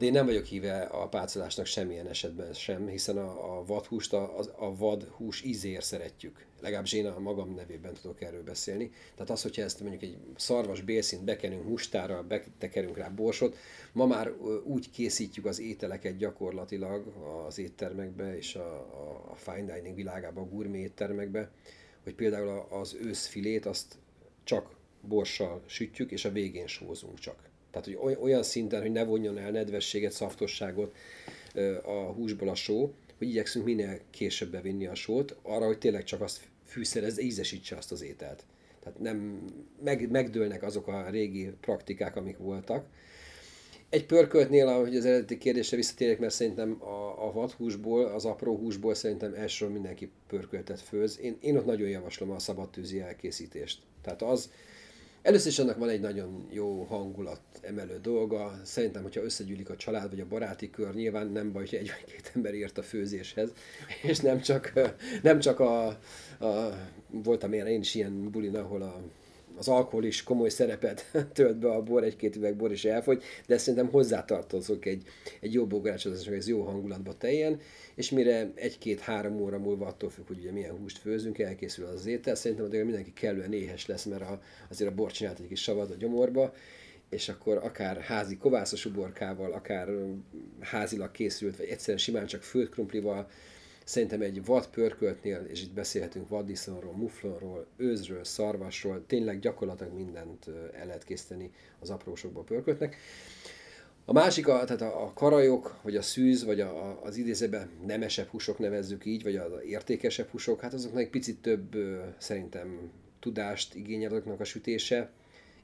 de 0.02 0.08
én 0.08 0.14
nem 0.14 0.26
vagyok 0.26 0.44
híve 0.44 0.80
a 0.80 1.08
pácolásnak 1.08 1.66
semmilyen 1.66 2.06
esetben 2.06 2.52
sem, 2.52 2.86
hiszen 2.86 3.16
a, 3.18 3.58
a 3.58 3.64
vadhúst, 3.64 4.12
a, 4.12 4.38
a 4.56 4.76
vadhús 4.76 5.42
ízér 5.42 5.82
szeretjük. 5.82 6.46
Legalábbis 6.60 6.92
én 6.92 7.06
a 7.06 7.18
magam 7.18 7.54
nevében 7.54 7.94
tudok 7.94 8.22
erről 8.22 8.42
beszélni. 8.42 8.90
Tehát 9.14 9.30
az, 9.30 9.42
hogyha 9.42 9.62
ezt 9.62 9.80
mondjuk 9.80 10.02
egy 10.02 10.16
szarvas 10.36 10.80
bélszint 10.80 11.24
bekenünk 11.24 11.64
hustára, 11.64 12.22
betekerünk 12.22 12.96
rá 12.96 13.08
borsot, 13.08 13.56
ma 13.92 14.06
már 14.06 14.32
úgy 14.64 14.90
készítjük 14.90 15.44
az 15.44 15.60
ételeket 15.60 16.16
gyakorlatilag 16.16 17.06
az 17.46 17.58
éttermekbe 17.58 18.36
és 18.36 18.54
a, 18.54 18.74
a, 19.30 19.34
fine 19.34 19.74
dining 19.74 19.96
világában, 19.96 20.44
a 20.44 20.48
gourmet 20.48 20.80
éttermekbe, 20.80 21.50
hogy 22.02 22.14
például 22.14 22.66
az 22.70 22.96
őszfilét 23.02 23.66
azt 23.66 23.98
csak 24.44 24.74
borssal 25.00 25.62
sütjük, 25.66 26.10
és 26.10 26.24
a 26.24 26.32
végén 26.32 26.66
sózunk 26.66 27.18
csak. 27.18 27.51
Tehát, 27.72 27.86
hogy 27.86 28.16
olyan 28.20 28.42
szinten, 28.42 28.80
hogy 28.80 28.92
ne 28.92 29.04
vonjon 29.04 29.38
el 29.38 29.50
nedvességet, 29.50 30.12
szaftosságot 30.12 30.94
a 31.84 32.12
húsból 32.12 32.48
a 32.48 32.54
só, 32.54 32.92
hogy 33.18 33.28
igyekszünk 33.28 33.64
minél 33.64 33.98
később 34.10 34.50
bevinni 34.50 34.86
a 34.86 34.94
sót, 34.94 35.36
arra, 35.42 35.66
hogy 35.66 35.78
tényleg 35.78 36.04
csak 36.04 36.20
azt 36.20 36.40
fűszerezze, 36.64 37.22
ízesítse 37.22 37.76
azt 37.76 37.92
az 37.92 38.02
ételt. 38.02 38.44
Tehát 38.82 38.98
nem, 38.98 39.44
meg, 39.82 40.10
megdőlnek 40.10 40.62
azok 40.62 40.86
a 40.86 41.10
régi 41.10 41.52
praktikák, 41.60 42.16
amik 42.16 42.38
voltak. 42.38 42.86
Egy 43.88 44.06
pörköltnél, 44.06 44.66
ahogy 44.66 44.96
az 44.96 45.04
eredeti 45.04 45.38
kérdésre 45.38 45.76
visszatérek, 45.76 46.18
mert 46.18 46.34
szerintem 46.34 46.82
a, 46.82 47.26
a 47.26 47.32
vadhúsból, 47.32 48.04
az 48.04 48.24
apró 48.24 48.56
húsból 48.56 48.94
szerintem 48.94 49.34
elsőről 49.34 49.74
mindenki 49.74 50.10
pörköltet 50.26 50.80
főz. 50.80 51.18
Én, 51.20 51.36
én 51.40 51.56
ott 51.56 51.64
nagyon 51.64 51.88
javaslom 51.88 52.30
a 52.30 52.38
szabadtűzi 52.38 53.00
elkészítést. 53.00 53.82
Tehát 54.02 54.22
az, 54.22 54.50
Először 55.22 55.50
is 55.50 55.58
annak 55.58 55.78
van 55.78 55.88
egy 55.88 56.00
nagyon 56.00 56.46
jó 56.50 56.82
hangulat 56.82 57.40
emelő 57.60 57.98
dolga. 58.02 58.60
Szerintem, 58.64 59.02
hogyha 59.02 59.22
összegyűlik 59.22 59.70
a 59.70 59.76
család 59.76 60.10
vagy 60.10 60.20
a 60.20 60.26
baráti 60.26 60.70
kör, 60.70 60.94
nyilván 60.94 61.26
nem 61.26 61.52
baj, 61.52 61.64
hogy 61.68 61.78
egy 61.78 61.88
vagy 61.88 62.12
két 62.12 62.32
ember 62.34 62.54
ért 62.54 62.78
a 62.78 62.82
főzéshez, 62.82 63.52
és 64.02 64.18
nem 64.18 64.40
csak, 64.40 64.72
nem 65.22 65.38
csak 65.38 65.60
a, 65.60 65.86
a 65.86 66.76
voltam 67.10 67.52
én, 67.52 67.66
én 67.66 67.80
is 67.80 67.94
ilyen 67.94 68.30
bulin, 68.30 68.56
ahol 68.56 68.82
a 68.82 69.00
az 69.56 69.68
alkohol 69.68 70.04
is 70.04 70.22
komoly 70.22 70.48
szerepet 70.48 71.10
tölt 71.34 71.58
be 71.58 71.70
a 71.70 71.82
bor, 71.82 72.04
egy-két 72.04 72.36
üveg 72.36 72.56
bor 72.56 72.72
is 72.72 72.84
elfogy, 72.84 73.22
de 73.46 73.58
szerintem 73.58 73.90
hozzátartozok 73.90 74.86
egy, 74.86 75.02
egy 75.40 75.52
jó 75.52 75.66
bográcsozásnak, 75.66 76.34
ez 76.34 76.48
jó 76.48 76.62
hangulatba 76.62 77.16
teljen, 77.16 77.60
és 77.94 78.10
mire 78.10 78.52
egy-két-három 78.54 79.40
óra 79.40 79.58
múlva 79.58 79.86
attól 79.86 80.10
függ, 80.10 80.26
hogy 80.26 80.38
ugye 80.38 80.52
milyen 80.52 80.76
húst 80.76 80.98
főzünk, 80.98 81.38
elkészül 81.38 81.86
az 81.86 82.06
étel, 82.06 82.34
szerintem 82.34 82.66
addig 82.66 82.84
mindenki 82.84 83.12
kellően 83.12 83.52
éhes 83.52 83.86
lesz, 83.86 84.04
mert 84.04 84.22
a, 84.22 84.40
azért 84.70 84.90
a 84.90 84.94
bor 84.94 85.12
csinált 85.12 85.38
egy 85.38 85.48
kis 85.48 85.62
savad 85.62 85.90
a 85.90 85.96
gyomorba, 85.96 86.54
és 87.08 87.28
akkor 87.28 87.56
akár 87.56 88.00
házi 88.00 88.36
kovászos 88.36 88.84
uborkával, 88.84 89.52
akár 89.52 89.88
házilag 90.60 91.10
készült, 91.10 91.56
vagy 91.56 91.68
egyszerűen 91.68 91.98
simán 91.98 92.26
csak 92.26 92.42
főtt 92.42 92.70
krumplival, 92.70 93.28
Szerintem 93.84 94.20
egy 94.20 94.44
vad 94.44 94.66
pörköltnél, 94.66 95.46
és 95.48 95.62
itt 95.62 95.72
beszélhetünk 95.72 96.28
vaddisznóról, 96.28 96.92
muflonról, 96.92 97.66
őzről, 97.76 98.24
szarvasról, 98.24 99.04
tényleg 99.06 99.38
gyakorlatilag 99.38 99.92
mindent 99.92 100.46
el 100.72 100.86
lehet 100.86 101.04
készíteni 101.04 101.50
az 101.78 101.90
aprósokba 101.90 102.40
pörköltnek. 102.40 102.96
A 104.04 104.12
másik, 104.12 104.48
a, 104.48 104.64
tehát 104.64 104.80
a, 104.80 105.02
a 105.04 105.12
karajok, 105.12 105.78
vagy 105.82 105.96
a 105.96 106.02
szűz, 106.02 106.44
vagy 106.44 106.60
a, 106.60 106.86
a, 106.86 107.00
az 107.02 107.16
idézőben 107.16 107.70
nemesebb 107.86 108.26
húsok 108.26 108.58
nevezzük 108.58 109.04
így, 109.04 109.22
vagy 109.22 109.36
az 109.36 109.50
értékesebb 109.66 110.28
húsok, 110.28 110.60
hát 110.60 110.72
azoknak 110.72 111.02
egy 111.02 111.10
picit 111.10 111.42
több 111.42 111.76
szerintem 112.18 112.90
tudást 113.20 113.74
igényel 113.74 114.10
azoknak 114.10 114.40
a 114.40 114.44
sütése. 114.44 115.10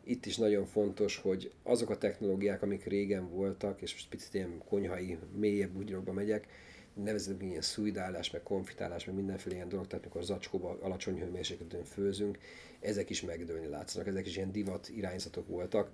Itt 0.04 0.26
is 0.26 0.36
nagyon 0.36 0.66
fontos, 0.66 1.16
hogy 1.16 1.52
azok 1.62 1.90
a 1.90 1.98
technológiák, 1.98 2.62
amik 2.62 2.84
régen 2.84 3.30
voltak, 3.30 3.82
és 3.82 3.92
most 3.92 4.08
picit 4.08 4.34
ilyen 4.34 4.62
konyhai, 4.68 5.18
mélyebb 5.36 5.76
úgyrokba 5.76 6.12
megyek, 6.12 6.48
nevezünk 7.02 7.42
ilyen 7.42 7.60
szújdálás, 7.60 8.30
meg 8.30 8.42
konfitálás, 8.42 9.04
meg 9.04 9.14
mindenféle 9.14 9.54
ilyen 9.54 9.68
dolog, 9.68 9.86
tehát 9.86 10.04
mikor 10.04 10.22
zacskóba 10.22 10.78
alacsony 10.80 11.18
hőmérsékleten 11.18 11.84
főzünk, 11.84 12.38
ezek 12.80 13.10
is 13.10 13.22
megdőlni 13.22 13.66
látszanak, 13.66 14.08
ezek 14.08 14.26
is 14.26 14.36
ilyen 14.36 14.52
divat 14.52 14.88
irányzatok 14.88 15.48
voltak. 15.48 15.90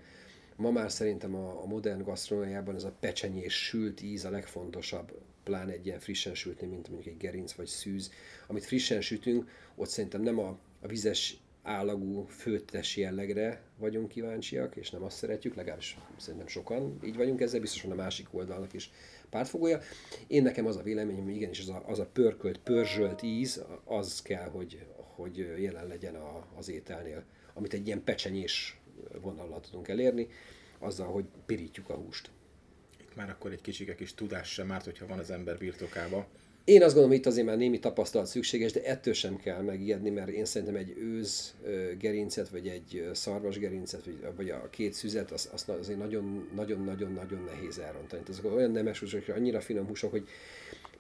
Ma 0.57 0.71
már 0.71 0.91
szerintem 0.91 1.35
a, 1.35 1.63
a 1.63 1.67
modern 1.67 2.03
gasztronómiában 2.03 2.75
ez 2.75 2.85
a 2.85 2.97
pecsenyés 3.01 3.65
sült 3.65 4.03
íz 4.03 4.25
a 4.25 4.31
legfontosabb, 4.31 5.13
pláne 5.43 5.73
egy 5.73 5.87
ilyen 5.87 5.99
frissen 5.99 6.35
sültnél, 6.35 6.69
mint 6.69 6.89
mondjuk 6.89 7.15
egy 7.15 7.21
gerinc 7.21 7.53
vagy 7.53 7.67
szűz. 7.67 8.11
Amit 8.47 8.65
frissen 8.65 9.01
sütünk, 9.01 9.51
ott 9.75 9.89
szerintem 9.89 10.23
nem 10.23 10.39
a, 10.39 10.59
a 10.81 10.87
vizes 10.87 11.39
állagú 11.63 12.25
főttes 12.25 12.97
jellegre 12.97 13.63
vagyunk 13.79 14.09
kíváncsiak, 14.09 14.77
és 14.77 14.91
nem 14.91 15.03
azt 15.03 15.17
szeretjük, 15.17 15.55
legalábbis 15.55 15.99
szerintem 16.17 16.47
sokan 16.47 16.99
így 17.05 17.17
vagyunk 17.17 17.41
ezzel, 17.41 17.61
biztosan 17.61 17.91
a 17.91 17.95
másik 17.95 18.35
oldalnak 18.35 18.73
is 18.73 18.91
pártfogója. 19.35 19.81
Én 20.27 20.43
nekem 20.43 20.67
az 20.67 20.77
a 20.77 20.83
véleményem, 20.83 21.25
hogy 21.25 21.35
igenis 21.35 21.61
az 21.61 21.69
a, 21.69 21.83
az 21.87 21.99
a 21.99 22.07
pörkölt, 22.07 22.59
pörzsölt 22.59 23.23
íz, 23.23 23.63
az 23.85 24.23
kell, 24.23 24.49
hogy, 24.49 24.87
hogy 24.97 25.37
jelen 25.59 25.87
legyen 25.87 26.15
a, 26.15 26.47
az 26.57 26.69
ételnél, 26.69 27.25
amit 27.55 27.73
egy 27.73 27.87
ilyen 27.87 28.05
pecsenyés 28.05 28.81
vonallal 29.21 29.61
tudunk 29.61 29.89
elérni, 29.89 30.29
azzal, 30.79 31.07
hogy 31.07 31.25
pirítjuk 31.47 31.89
a 31.89 31.95
húst. 31.95 32.31
Itt 33.01 33.17
már 33.17 33.31
akkor 33.31 33.53
egy 33.53 33.61
kicsike 33.61 33.95
kis 33.95 34.15
tudás 34.15 34.53
sem 34.53 34.73
árt, 34.73 34.85
hogyha 34.85 35.07
van 35.07 35.19
az 35.19 35.31
ember 35.31 35.59
birtokába. 35.59 36.27
Én 36.65 36.83
azt 36.83 36.95
gondolom, 36.95 37.17
itt 37.17 37.27
azért 37.27 37.47
már 37.47 37.57
némi 37.57 37.79
tapasztalat 37.79 38.27
szükséges, 38.27 38.73
de 38.73 38.85
ettől 38.85 39.15
sem 39.15 39.37
kell 39.37 39.63
megijedni, 39.63 40.11
mert 40.11 40.29
én 40.29 40.45
szerintem 40.45 40.77
egy 40.77 40.95
őz 40.99 41.55
gerincet, 41.99 42.49
vagy 42.49 42.69
egy 42.69 43.09
szarvas 43.13 43.59
gerincet, 43.59 44.09
vagy, 44.37 44.51
a 44.51 44.71
két 44.71 44.93
szüzet, 44.93 45.31
azt, 45.31 45.53
azt 45.53 45.69
azért 45.69 45.99
nagyon-nagyon-nagyon 45.99 47.45
nehéz 47.45 47.79
elrontani. 47.79 48.23
Azok 48.29 48.55
olyan 48.55 48.71
nemes 48.71 49.01
húsok, 49.01 49.29
annyira 49.29 49.61
finom 49.61 49.87
húsok, 49.87 50.11
hogy 50.11 50.29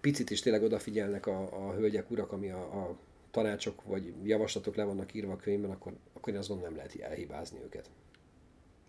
picit 0.00 0.30
is 0.30 0.40
tényleg 0.40 0.62
odafigyelnek 0.62 1.26
a, 1.26 1.66
a 1.66 1.72
hölgyek, 1.72 2.10
urak, 2.10 2.32
ami 2.32 2.50
a, 2.50 2.58
a 2.58 2.96
tanácsok 3.30 3.82
vagy 3.82 4.12
javaslatok 4.24 4.76
le 4.76 4.84
vannak 4.84 5.14
írva 5.14 5.32
a 5.32 5.36
könyvben, 5.36 5.70
akkor, 5.70 5.92
akkor 6.12 6.32
én 6.32 6.38
azt 6.38 6.48
gondolom 6.48 6.74
nem 6.74 6.84
lehet 6.84 7.10
elhibázni 7.10 7.58
őket. 7.64 7.90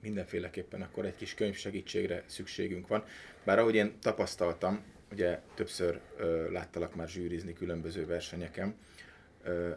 Mindenféleképpen 0.01 0.81
akkor 0.81 1.05
egy 1.05 1.15
kis 1.15 1.33
könyv 1.33 1.55
segítségre 1.55 2.23
szükségünk 2.27 2.87
van. 2.87 3.03
Bár 3.43 3.59
ahogy 3.59 3.75
én 3.75 3.93
tapasztaltam, 4.01 4.83
ugye 5.11 5.39
többször 5.53 5.99
ö, 6.17 6.51
láttalak 6.51 6.95
már 6.95 7.07
zsűrizni 7.09 7.53
különböző 7.53 8.05
versenyeken. 8.05 8.75
Ö, 9.43 9.71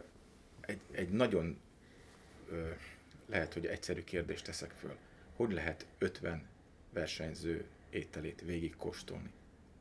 egy, 0.61 0.79
egy 0.91 1.09
nagyon 1.09 1.59
ö, 2.51 2.69
lehet, 3.25 3.53
hogy 3.53 3.65
egyszerű 3.65 4.03
kérdést 4.03 4.45
teszek 4.45 4.71
föl. 4.71 4.95
Hogy 5.35 5.51
lehet 5.51 5.85
50 5.97 6.47
versenyző 6.93 7.65
ételét 7.89 8.41
végig 8.45 8.75
kóstolni? 8.75 9.29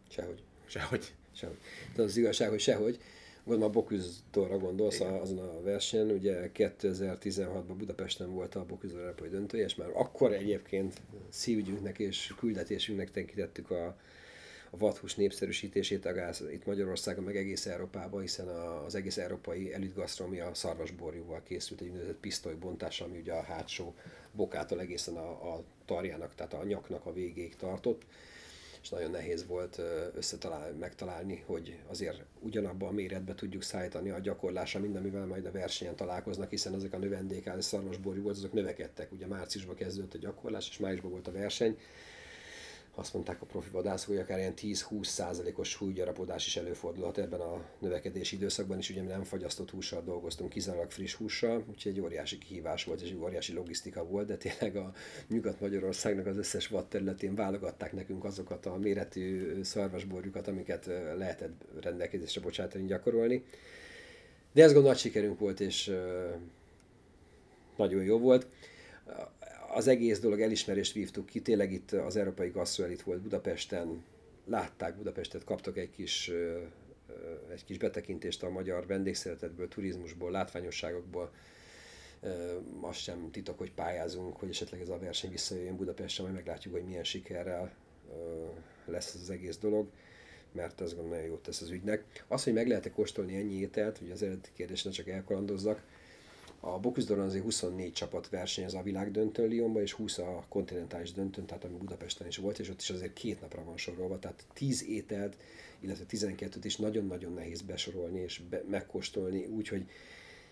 Sehogy. 0.08 0.42
Sehogy. 0.66 1.14
Sehogy. 1.32 1.58
De 1.94 2.02
az 2.02 2.16
igazság, 2.16 2.48
hogy 2.48 2.60
sehogy. 2.60 2.98
Gondolom 3.44 3.70
a 3.70 3.72
Boküzdorra 3.72 4.58
gondolsz 4.58 5.00
Igen. 5.00 5.12
azon 5.12 5.38
a 5.38 5.62
versenyen, 5.62 6.10
ugye 6.10 6.50
2016-ban 6.54 7.74
Budapesten 7.78 8.32
volt 8.32 8.54
a 8.54 8.64
Boküzdor 8.64 9.00
Európai 9.00 9.28
döntője, 9.28 9.64
és 9.64 9.74
már 9.74 9.88
akkor 9.92 10.32
egyébként 10.32 11.00
szívügyünknek 11.28 11.98
és 11.98 12.34
küldetésünknek 12.38 13.10
tekintettük 13.10 13.70
a, 13.70 13.96
a 14.70 14.76
vadhús 14.76 15.14
népszerűsítését 15.14 16.06
agász, 16.06 16.40
itt 16.40 16.66
Magyarországon, 16.66 17.24
meg 17.24 17.36
egész 17.36 17.66
Európában, 17.66 18.20
hiszen 18.20 18.48
az 18.48 18.94
egész 18.94 19.16
európai 19.16 19.74
elitgasztrómia 19.74 20.54
szarvasborjúval 20.54 21.42
készült 21.42 21.80
egy 21.80 21.88
úgynevezett 21.88 22.20
pisztolybontás, 22.20 23.00
ami 23.00 23.18
ugye 23.18 23.32
a 23.32 23.42
hátsó 23.42 23.94
bokától 24.32 24.80
egészen 24.80 25.16
a, 25.16 25.54
a 25.54 25.62
tarjának, 25.84 26.34
tehát 26.34 26.54
a 26.54 26.64
nyaknak 26.64 27.06
a 27.06 27.12
végéig 27.12 27.56
tartott 27.56 28.02
és 28.82 28.88
nagyon 28.88 29.10
nehéz 29.10 29.46
volt 29.46 29.80
összetalálni, 30.14 30.78
megtalálni, 30.78 31.42
hogy 31.46 31.78
azért 31.86 32.22
ugyanabban 32.40 32.88
a 32.88 32.92
méretbe 32.92 33.34
tudjuk 33.34 33.62
szállítani 33.62 34.10
a 34.10 34.18
gyakorlásra, 34.18 34.80
mint 34.80 34.96
amivel 34.96 35.26
majd 35.26 35.46
a 35.46 35.50
versenyen 35.50 35.96
találkoznak, 35.96 36.50
hiszen 36.50 36.74
ezek 36.74 36.92
a 36.92 36.98
növendékállás 36.98 37.64
szarvasborjú 37.64 38.22
volt, 38.22 38.36
azok 38.36 38.52
növekedtek. 38.52 39.12
Ugye 39.12 39.26
márciusban 39.26 39.74
kezdődött 39.74 40.14
a 40.14 40.18
gyakorlás, 40.18 40.68
és 40.68 40.78
májusban 40.78 41.10
volt 41.10 41.28
a 41.28 41.32
verseny, 41.32 41.78
azt 42.98 43.14
mondták 43.14 43.42
a 43.42 43.46
profi 43.46 43.70
vadászok, 43.70 44.08
hogy 44.08 44.18
akár 44.18 44.38
ilyen 44.38 44.54
10-20 44.56 45.04
százalékos 45.04 45.68
súlygyarapodás 45.68 46.46
is 46.46 46.56
előfordulhat 46.56 47.18
ebben 47.18 47.40
a 47.40 47.64
növekedési 47.78 48.36
időszakban 48.36 48.78
is, 48.78 48.90
ugye 48.90 49.00
mi 49.00 49.06
nem 49.06 49.24
fagyasztott 49.24 49.70
hússal 49.70 50.02
dolgoztunk, 50.02 50.50
kizárólag 50.50 50.90
friss 50.90 51.14
hússal, 51.14 51.64
úgyhogy 51.70 51.92
egy 51.92 52.00
óriási 52.00 52.38
kihívás 52.38 52.84
volt, 52.84 53.00
és 53.00 53.10
egy 53.10 53.18
óriási 53.22 53.52
logisztika 53.52 54.04
volt, 54.04 54.26
de 54.26 54.36
tényleg 54.36 54.76
a 54.76 54.92
Nyugat-Magyarországnak 55.28 56.26
az 56.26 56.36
összes 56.36 56.68
vad 56.68 56.86
területén 56.86 57.34
válogatták 57.34 57.92
nekünk 57.92 58.24
azokat 58.24 58.66
a 58.66 58.76
méretű 58.76 59.62
szarvasborjukat, 59.62 60.48
amiket 60.48 60.86
lehetett 61.16 61.64
rendelkezésre 61.80 62.40
bocsátani, 62.40 62.86
gyakorolni. 62.86 63.44
De 64.52 64.62
ez 64.62 64.72
gondolat 64.72 64.98
sikerünk 64.98 65.38
volt, 65.38 65.60
és 65.60 65.92
nagyon 67.76 68.02
jó 68.04 68.18
volt 68.18 68.46
az 69.70 69.86
egész 69.86 70.20
dolog 70.20 70.40
elismerést 70.40 70.92
vívtuk 70.92 71.26
ki, 71.26 71.42
tényleg 71.42 71.72
itt 71.72 71.92
az 71.92 72.16
Európai 72.16 72.48
Gasztroelit 72.48 73.02
volt 73.02 73.20
Budapesten, 73.20 74.04
látták 74.44 74.96
Budapestet, 74.96 75.44
kaptak 75.44 75.76
egy 75.76 75.90
kis, 75.90 76.30
egy 77.52 77.64
kis 77.64 77.78
betekintést 77.78 78.42
a 78.42 78.50
magyar 78.50 78.86
vendégszeretetből, 78.86 79.68
turizmusból, 79.68 80.30
látványosságokból. 80.30 81.32
Azt 82.80 82.98
sem 82.98 83.30
titok, 83.30 83.58
hogy 83.58 83.72
pályázunk, 83.72 84.36
hogy 84.36 84.48
esetleg 84.48 84.80
ez 84.80 84.88
a 84.88 84.98
verseny 84.98 85.30
visszajöjjön 85.30 85.76
Budapestre, 85.76 86.22
majd 86.22 86.34
meglátjuk, 86.34 86.74
hogy 86.74 86.84
milyen 86.84 87.04
sikerrel 87.04 87.74
lesz 88.84 89.14
ez 89.14 89.20
az 89.20 89.30
egész 89.30 89.58
dolog 89.58 89.88
mert 90.52 90.80
ez 90.80 90.88
gondolom 90.88 91.10
nagyon 91.10 91.26
jót 91.26 91.42
tesz 91.42 91.60
az 91.60 91.70
ügynek. 91.70 92.24
Az, 92.28 92.44
hogy 92.44 92.52
meg 92.52 92.68
lehet-e 92.68 92.90
kóstolni 92.90 93.36
ennyi 93.36 93.54
ételt, 93.54 93.98
hogy 93.98 94.10
az 94.10 94.22
eredeti 94.22 94.50
kérdés 94.54 94.82
csak 94.82 95.08
elkalandozzak, 95.08 95.82
a 96.60 96.78
Bocuse 96.78 97.22
azért 97.22 97.44
24 97.44 97.92
csapat 97.92 98.28
versenyez 98.28 98.74
a 98.74 98.82
világdöntőn 98.82 99.50
Lyonban, 99.50 99.82
és 99.82 99.92
20 99.92 100.18
a 100.18 100.44
kontinentális 100.48 101.12
döntőn, 101.12 101.46
tehát 101.46 101.64
ami 101.64 101.76
Budapesten 101.76 102.26
is 102.26 102.36
volt, 102.36 102.58
és 102.58 102.68
ott 102.68 102.80
is 102.80 102.90
azért 102.90 103.12
két 103.12 103.40
napra 103.40 103.64
van 103.64 103.76
sorolva, 103.76 104.18
tehát 104.18 104.44
10 104.54 104.84
ételt, 104.88 105.36
illetve 105.80 106.04
12-t 106.10 106.60
is 106.62 106.76
nagyon-nagyon 106.76 107.32
nehéz 107.32 107.62
besorolni 107.62 108.20
és 108.20 108.40
be, 108.50 108.62
megkóstolni, 108.68 109.46
úgyhogy 109.46 109.86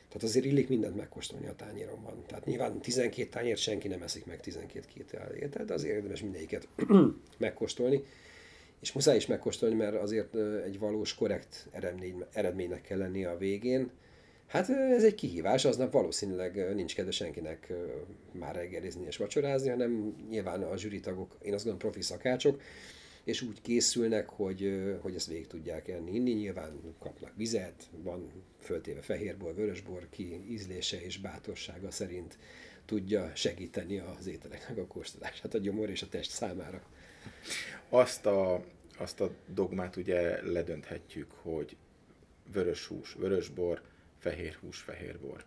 tehát 0.08 0.22
azért 0.22 0.44
illik 0.44 0.68
mindent 0.68 0.96
megkóstolni 0.96 1.46
a 1.46 1.54
tányéron 1.54 2.02
van. 2.02 2.22
Tehát 2.26 2.46
nyilván 2.46 2.80
12 2.80 3.28
tányért 3.28 3.58
senki 3.58 3.88
nem 3.88 4.02
eszik 4.02 4.26
meg 4.26 4.40
12 4.40 4.86
két 4.94 5.16
ételt, 5.40 5.66
de 5.66 5.74
azért 5.74 5.94
érdemes 5.94 6.22
mindegyiket 6.22 6.68
megkóstolni. 7.38 8.04
és 8.80 8.92
muszáj 8.92 9.16
is 9.16 9.26
megkóstolni, 9.26 9.74
mert 9.74 9.94
azért 9.94 10.34
egy 10.64 10.78
valós, 10.78 11.14
korrekt 11.14 11.68
eredmény, 11.70 12.24
eredménynek 12.32 12.82
kell 12.82 12.98
lennie 12.98 13.30
a 13.30 13.38
végén. 13.38 13.90
Hát 14.46 14.70
ez 14.70 15.04
egy 15.04 15.14
kihívás, 15.14 15.64
aznap 15.64 15.92
valószínűleg 15.92 16.74
nincs 16.74 16.94
kedve 16.94 17.10
senkinek 17.10 17.72
már 18.32 18.54
reggelizni 18.54 19.06
és 19.06 19.16
vacsorázni, 19.16 19.68
hanem 19.68 20.16
nyilván 20.28 20.62
a 20.62 20.76
zsűritagok, 20.76 21.36
én 21.42 21.54
azt 21.54 21.64
gondolom 21.64 21.78
profi 21.78 22.02
szakácsok, 22.02 22.60
és 23.24 23.42
úgy 23.42 23.60
készülnek, 23.60 24.28
hogy, 24.28 24.82
hogy 25.00 25.14
ezt 25.14 25.26
végig 25.26 25.46
tudják 25.46 25.88
enni, 25.88 26.14
inni. 26.14 26.32
Nyilván 26.32 26.94
kapnak 26.98 27.32
vizet, 27.36 27.82
van 28.02 28.44
föltéve 28.60 29.00
fehérbor, 29.00 29.54
vörösbor, 29.54 30.08
ki 30.10 30.40
ízlése 30.48 31.02
és 31.02 31.18
bátorsága 31.18 31.90
szerint 31.90 32.38
tudja 32.84 33.30
segíteni 33.34 33.98
az 33.98 34.26
ételeknek 34.26 34.78
a 34.78 34.86
kóstolását 34.86 35.54
a 35.54 35.58
gyomor 35.58 35.90
és 35.90 36.02
a 36.02 36.08
test 36.08 36.30
számára. 36.30 36.82
Azt 37.88 38.26
a, 38.26 38.64
azt 38.98 39.20
a 39.20 39.30
dogmát 39.46 39.96
ugye 39.96 40.42
ledönthetjük, 40.42 41.30
hogy 41.30 41.76
vörös 42.52 42.86
hús, 42.86 43.14
vörös 43.14 43.48
bor, 43.48 43.82
fehér 44.26 44.56
hús, 44.60 44.78
fehér 44.78 45.18
bor. 45.20 45.44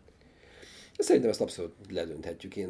Szerintem 0.97 1.29
ezt 1.29 1.41
abszolút 1.41 1.75
ledönthetjük. 1.89 2.55
Én 2.55 2.69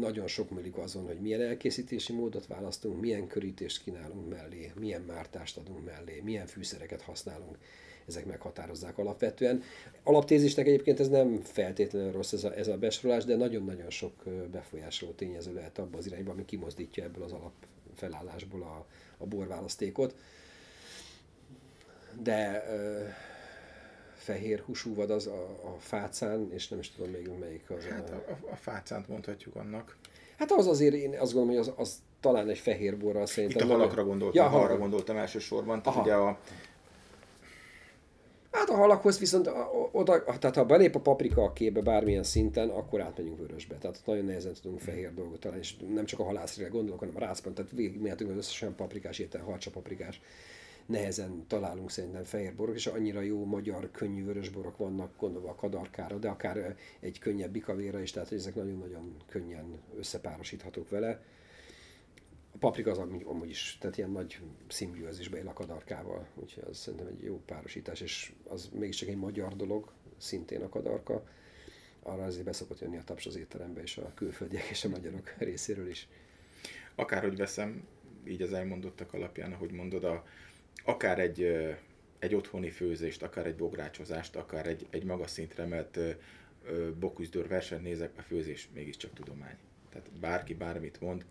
nagyon 0.00 0.26
sok 0.26 0.50
múlik 0.50 0.76
azon, 0.76 1.06
hogy 1.06 1.20
milyen 1.20 1.40
elkészítési 1.40 2.12
módot 2.12 2.46
választunk, 2.46 3.00
milyen 3.00 3.26
körítést 3.26 3.82
kínálunk 3.82 4.28
mellé, 4.28 4.72
milyen 4.78 5.02
mártást 5.02 5.56
adunk 5.56 5.84
mellé, 5.84 6.20
milyen 6.24 6.46
fűszereket 6.46 7.02
használunk. 7.02 7.58
Ezek 8.06 8.26
meghatározzák 8.26 8.98
alapvetően. 8.98 9.62
Alaptézisnek 10.02 10.66
egyébként 10.66 11.00
ez 11.00 11.08
nem 11.08 11.40
feltétlenül 11.42 12.12
rossz 12.12 12.32
ez 12.32 12.44
a, 12.44 12.56
ez 12.56 12.68
a 12.68 12.76
besorolás, 12.76 13.24
de 13.24 13.36
nagyon-nagyon 13.36 13.90
sok 13.90 14.24
befolyásoló 14.50 15.12
tényező 15.12 15.54
lehet 15.54 15.78
abban 15.78 15.98
az 15.98 16.06
irányban, 16.06 16.34
ami 16.34 16.44
kimozdítja 16.44 17.04
ebből 17.04 17.22
az 17.22 17.32
alapfelállásból 17.32 18.62
a, 18.62 18.86
a 19.18 19.26
borválasztékot. 19.26 20.14
De 22.22 22.64
fehér 24.20 24.62
húsú 24.66 24.94
vad 24.94 25.10
az 25.10 25.26
a, 25.26 25.42
a 25.64 25.76
fácán, 25.78 26.48
és 26.52 26.68
nem 26.68 26.78
is 26.78 26.90
tudom 26.90 27.10
még 27.10 27.30
melyik 27.40 27.70
az. 27.70 27.84
Hát 27.84 28.10
a, 28.10 28.14
a, 28.14 28.52
a 28.52 28.56
fácánt 28.56 29.08
mondhatjuk 29.08 29.56
annak. 29.56 29.96
Hát 30.38 30.52
az 30.52 30.66
azért, 30.66 30.94
én 30.94 31.18
azt 31.18 31.32
gondolom, 31.32 31.48
hogy 31.48 31.68
az, 31.68 31.72
az 31.76 32.02
talán 32.20 32.48
egy 32.48 32.58
fehér 32.58 32.98
borral 32.98 33.26
szerintem. 33.26 33.66
Itt 33.66 33.72
a 33.72 33.76
halakra 33.76 34.04
gondoltam, 34.04 34.42
ja, 34.42 34.48
halakra. 34.48 34.70
arra 34.72 34.80
gondoltam 34.80 35.16
elsősorban. 35.16 35.82
Tehát 35.82 35.98
Aha. 35.98 36.06
ugye 36.06 36.14
a, 36.14 36.38
Hát 38.50 38.68
a 38.68 38.74
halakhoz 38.74 39.18
viszont 39.18 39.50
oda, 39.92 40.24
tehát 40.24 40.56
ha 40.56 40.64
belép 40.64 40.94
a 40.94 41.00
paprika 41.00 41.42
a 41.42 41.52
képbe 41.52 41.80
bármilyen 41.80 42.22
szinten, 42.22 42.68
akkor 42.68 43.00
átmegyünk 43.00 43.38
vörösbe. 43.38 43.74
Tehát 43.74 44.00
nagyon 44.04 44.24
nehezen 44.24 44.52
tudunk 44.62 44.80
fehér 44.80 45.14
dolgot 45.14 45.40
találni, 45.40 45.62
és 45.62 45.76
nem 45.94 46.04
csak 46.04 46.20
a 46.20 46.24
halászrére 46.24 46.68
gondolok, 46.68 46.98
hanem 46.98 47.16
a 47.16 47.20
rácban, 47.20 47.54
tehát 47.54 47.70
végigmehetünk 47.70 48.30
az 48.30 48.36
összes 48.36 48.62
olyan 48.62 48.74
paprikás 48.74 49.18
étel, 49.18 49.42
harcsa 49.42 49.70
paprikás 49.70 50.20
nehezen 50.90 51.46
találunk 51.46 51.90
szerintem 51.90 52.24
fehér 52.24 52.54
borok, 52.54 52.74
és 52.74 52.86
annyira 52.86 53.20
jó 53.20 53.44
magyar 53.44 53.90
könnyű 53.90 54.24
vörös 54.24 54.48
borok 54.48 54.76
vannak, 54.76 55.16
gondolva 55.16 55.50
a 55.50 55.54
kadarkára, 55.54 56.18
de 56.18 56.28
akár 56.28 56.76
egy 57.00 57.18
könnyebb 57.18 57.50
bikavéra 57.50 58.00
is, 58.00 58.10
tehát 58.10 58.32
ezek 58.32 58.54
nagyon-nagyon 58.54 59.16
könnyen 59.26 59.80
összepárosíthatók 59.96 60.88
vele. 60.88 61.22
A 62.54 62.58
paprika 62.58 62.90
az 62.90 62.98
amúgy 62.98 63.48
is, 63.48 63.76
tehát 63.80 63.96
ilyen 63.96 64.10
nagy 64.10 64.40
szimbiózisbe 64.68 65.38
él 65.38 65.48
a 65.48 65.52
kadarkával, 65.52 66.26
úgyhogy 66.34 66.64
az 66.68 66.76
szerintem 66.76 67.06
egy 67.06 67.22
jó 67.22 67.42
párosítás, 67.46 68.00
és 68.00 68.32
az 68.48 68.70
mégiscsak 68.72 69.08
egy 69.08 69.16
magyar 69.16 69.56
dolog, 69.56 69.92
szintén 70.16 70.62
a 70.62 70.68
kadarka. 70.68 71.24
Arra 72.02 72.24
azért 72.24 72.44
beszokott 72.44 72.80
jönni 72.80 72.96
a 72.96 73.04
taps 73.04 73.26
az 73.26 73.36
étterembe, 73.36 73.82
és 73.82 73.96
a 73.96 74.12
külföldiek 74.14 74.68
és 74.70 74.84
a 74.84 74.88
magyarok 74.88 75.34
részéről 75.38 75.88
is. 75.88 76.08
Akárhogy 76.94 77.36
veszem, 77.36 77.86
így 78.24 78.42
az 78.42 78.52
elmondottak 78.52 79.12
alapján, 79.12 79.52
ahogy 79.52 79.70
mondod, 79.70 80.04
a, 80.04 80.24
akár 80.84 81.18
egy, 81.18 81.66
egy 82.18 82.34
otthoni 82.34 82.70
főzést, 82.70 83.22
akár 83.22 83.46
egy 83.46 83.56
bográcsozást, 83.56 84.36
akár 84.36 84.66
egy, 84.66 84.86
egy 84.90 85.04
magas 85.04 85.30
szintre 85.30 85.62
emelt 85.62 85.98
boküzdőr 86.98 87.48
versenyt 87.48 87.82
nézek, 87.82 88.10
a 88.16 88.22
főzés 88.22 88.68
mégiscsak 88.74 89.12
tudomány. 89.12 89.56
Tehát 89.90 90.10
bárki 90.20 90.54
bármit 90.54 91.00
mond, 91.00 91.24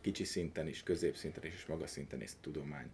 kicsi 0.00 0.24
szinten 0.24 0.68
is, 0.68 0.82
középszinten 0.82 1.44
is, 1.44 1.54
és 1.54 1.66
magas 1.66 1.90
szinten 1.90 2.22
is 2.22 2.30
tudomány. 2.40 2.86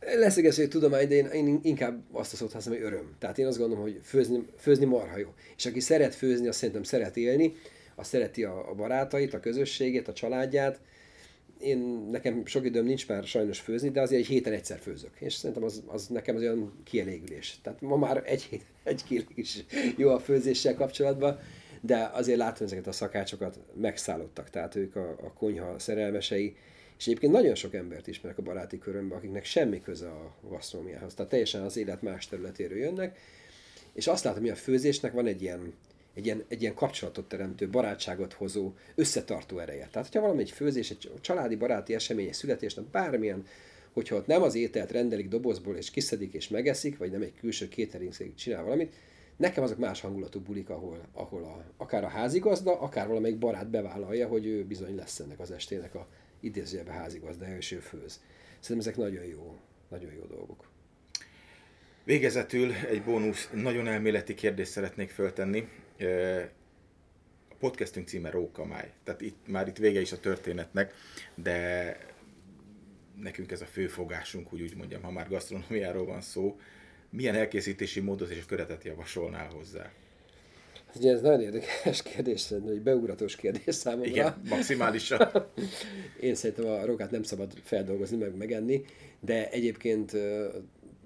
Leszögező, 0.00 0.62
hogy 0.62 0.70
tudomány, 0.70 1.08
de 1.08 1.14
én, 1.14 1.26
én 1.26 1.60
inkább 1.62 2.02
azt 2.12 2.32
a 2.32 2.36
szót 2.36 2.52
hogy 2.52 2.82
öröm. 2.82 3.14
Tehát 3.18 3.38
én 3.38 3.46
azt 3.46 3.58
gondolom, 3.58 3.82
hogy 3.82 4.00
főzni, 4.02 4.46
főzni 4.58 4.84
marha 4.84 5.16
jó. 5.16 5.34
És 5.56 5.66
aki 5.66 5.80
szeret 5.80 6.14
főzni, 6.14 6.48
azt 6.48 6.58
szerintem 6.58 6.82
szeret 6.82 7.16
élni, 7.16 7.54
azt 7.94 8.10
szereti 8.10 8.44
a, 8.44 8.70
a 8.70 8.74
barátait, 8.74 9.34
a 9.34 9.40
közösségét, 9.40 10.08
a 10.08 10.12
családját, 10.12 10.80
én, 11.60 11.78
nekem 12.10 12.46
sok 12.46 12.64
időm 12.64 12.84
nincs 12.84 13.08
már 13.08 13.24
sajnos 13.24 13.60
főzni, 13.60 13.90
de 13.90 14.00
azért 14.00 14.20
egy 14.20 14.26
héten 14.26 14.52
egyszer 14.52 14.78
főzök. 14.78 15.10
És 15.18 15.34
szerintem 15.34 15.64
az, 15.64 15.82
az 15.86 16.06
nekem 16.06 16.36
az 16.36 16.42
olyan 16.42 16.72
kielégülés. 16.84 17.58
Tehát 17.62 17.80
ma 17.80 17.96
már 17.96 18.22
egy 18.26 18.42
hét, 18.42 18.64
egy 18.82 19.04
kiló 19.04 19.24
is 19.34 19.64
jó 19.96 20.08
a 20.10 20.18
főzéssel 20.18 20.74
kapcsolatban, 20.74 21.38
de 21.80 22.10
azért 22.12 22.38
látom 22.38 22.66
ezeket 22.66 22.86
a 22.86 22.92
szakácsokat 22.92 23.58
megszállottak, 23.74 24.50
tehát 24.50 24.74
ők 24.74 24.96
a, 24.96 25.08
a 25.10 25.32
konyha 25.32 25.78
szerelmesei, 25.78 26.56
és 26.98 27.06
egyébként 27.06 27.32
nagyon 27.32 27.54
sok 27.54 27.74
embert 27.74 28.06
ismerek 28.06 28.38
a 28.38 28.42
baráti 28.42 28.78
körömben, 28.78 29.18
akiknek 29.18 29.44
semmi 29.44 29.80
köze 29.80 30.08
a 30.08 30.34
gasztronómiához. 30.48 31.14
Tehát 31.14 31.30
teljesen 31.30 31.62
az 31.62 31.76
élet 31.76 32.02
más 32.02 32.26
területéről 32.26 32.78
jönnek, 32.78 33.18
és 33.92 34.06
azt 34.06 34.24
látom, 34.24 34.40
hogy 34.40 34.50
a 34.50 34.56
főzésnek 34.56 35.12
van 35.12 35.26
egy 35.26 35.42
ilyen 35.42 35.74
egy 36.14 36.24
ilyen, 36.26 36.44
egy 36.48 36.62
ilyen 36.62 36.74
kapcsolatot 36.74 37.28
teremtő, 37.28 37.68
barátságot 37.68 38.32
hozó, 38.32 38.72
összetartó 38.94 39.58
ereje. 39.58 39.88
Tehát, 39.90 40.08
hogyha 40.08 40.20
valami 40.20 40.40
egy 40.40 40.50
főzés, 40.50 40.90
egy 40.90 41.10
családi 41.20 41.56
baráti 41.56 41.94
esemény, 41.94 42.26
egy 42.26 42.34
születésnap, 42.34 42.84
bármilyen, 42.84 43.46
hogyha 43.92 44.16
ott 44.16 44.26
nem 44.26 44.42
az 44.42 44.54
ételt 44.54 44.92
rendelik 44.92 45.28
dobozból, 45.28 45.76
és 45.76 45.90
kiszedik 45.90 46.34
és 46.34 46.48
megeszik, 46.48 46.98
vagy 46.98 47.10
nem 47.10 47.22
egy 47.22 47.34
külső 47.40 47.66
catering 47.66 48.34
csinál 48.34 48.62
valamit, 48.62 48.94
nekem 49.36 49.62
azok 49.62 49.78
más 49.78 50.00
hangulatú 50.00 50.40
bulik, 50.40 50.70
ahol, 50.70 51.00
ahol 51.12 51.42
a, 51.42 51.64
akár 51.76 52.04
a 52.04 52.08
házigazda, 52.08 52.80
akár 52.80 53.06
valamelyik 53.06 53.38
barát 53.38 53.70
bevállalja, 53.70 54.28
hogy 54.28 54.46
ő 54.46 54.64
bizony 54.64 54.94
lesz 54.94 55.18
ennek 55.18 55.40
az 55.40 55.50
estének 55.50 55.94
a 55.94 56.06
idézőjebe 56.40 56.92
házigazda, 56.92 57.56
és 57.56 57.72
ő 57.72 57.78
főz. 57.78 58.20
Szerintem 58.60 58.92
ezek 58.92 58.96
nagyon 58.96 59.24
jó, 59.24 59.56
nagyon 59.88 60.12
jó 60.12 60.24
dolgok. 60.24 60.68
Végezetül 62.04 62.72
egy 62.72 63.02
bónusz, 63.02 63.50
nagyon 63.52 63.86
elméleti 63.86 64.34
kérdést 64.34 64.70
szeretnék 64.70 65.10
föltenni. 65.10 65.68
A 67.50 67.54
podcastünk 67.58 68.08
címe 68.08 68.30
Rókamáj. 68.30 68.92
Tehát 69.04 69.20
itt 69.20 69.46
már 69.46 69.68
itt 69.68 69.76
vége 69.76 70.00
is 70.00 70.12
a 70.12 70.20
történetnek, 70.20 70.94
de 71.34 71.96
nekünk 73.22 73.50
ez 73.52 73.60
a 73.60 73.66
főfogásunk, 73.66 74.48
hogy 74.48 74.60
úgy 74.60 74.76
mondjam, 74.76 75.02
ha 75.02 75.10
már 75.10 75.28
gasztronómiáról 75.28 76.06
van 76.06 76.20
szó. 76.20 76.58
Milyen 77.10 77.34
elkészítési 77.34 78.00
módot 78.00 78.30
és 78.30 78.44
köretet 78.46 78.84
javasolnál 78.84 79.48
hozzá? 79.48 79.92
Ugye 80.96 81.12
ez 81.12 81.20
nagyon 81.20 81.40
érdekes 81.40 82.02
kérdés, 82.02 82.50
egy 82.50 82.80
beugratos 82.82 83.36
kérdés 83.36 83.74
számomra. 83.74 84.08
Igen, 84.08 84.42
maximálisan. 84.48 85.28
Én 86.20 86.34
szerintem 86.34 86.66
a 86.66 86.84
rokát 86.84 87.10
nem 87.10 87.22
szabad 87.22 87.52
feldolgozni, 87.62 88.16
meg 88.16 88.36
megenni, 88.36 88.84
de 89.20 89.50
egyébként 89.50 90.12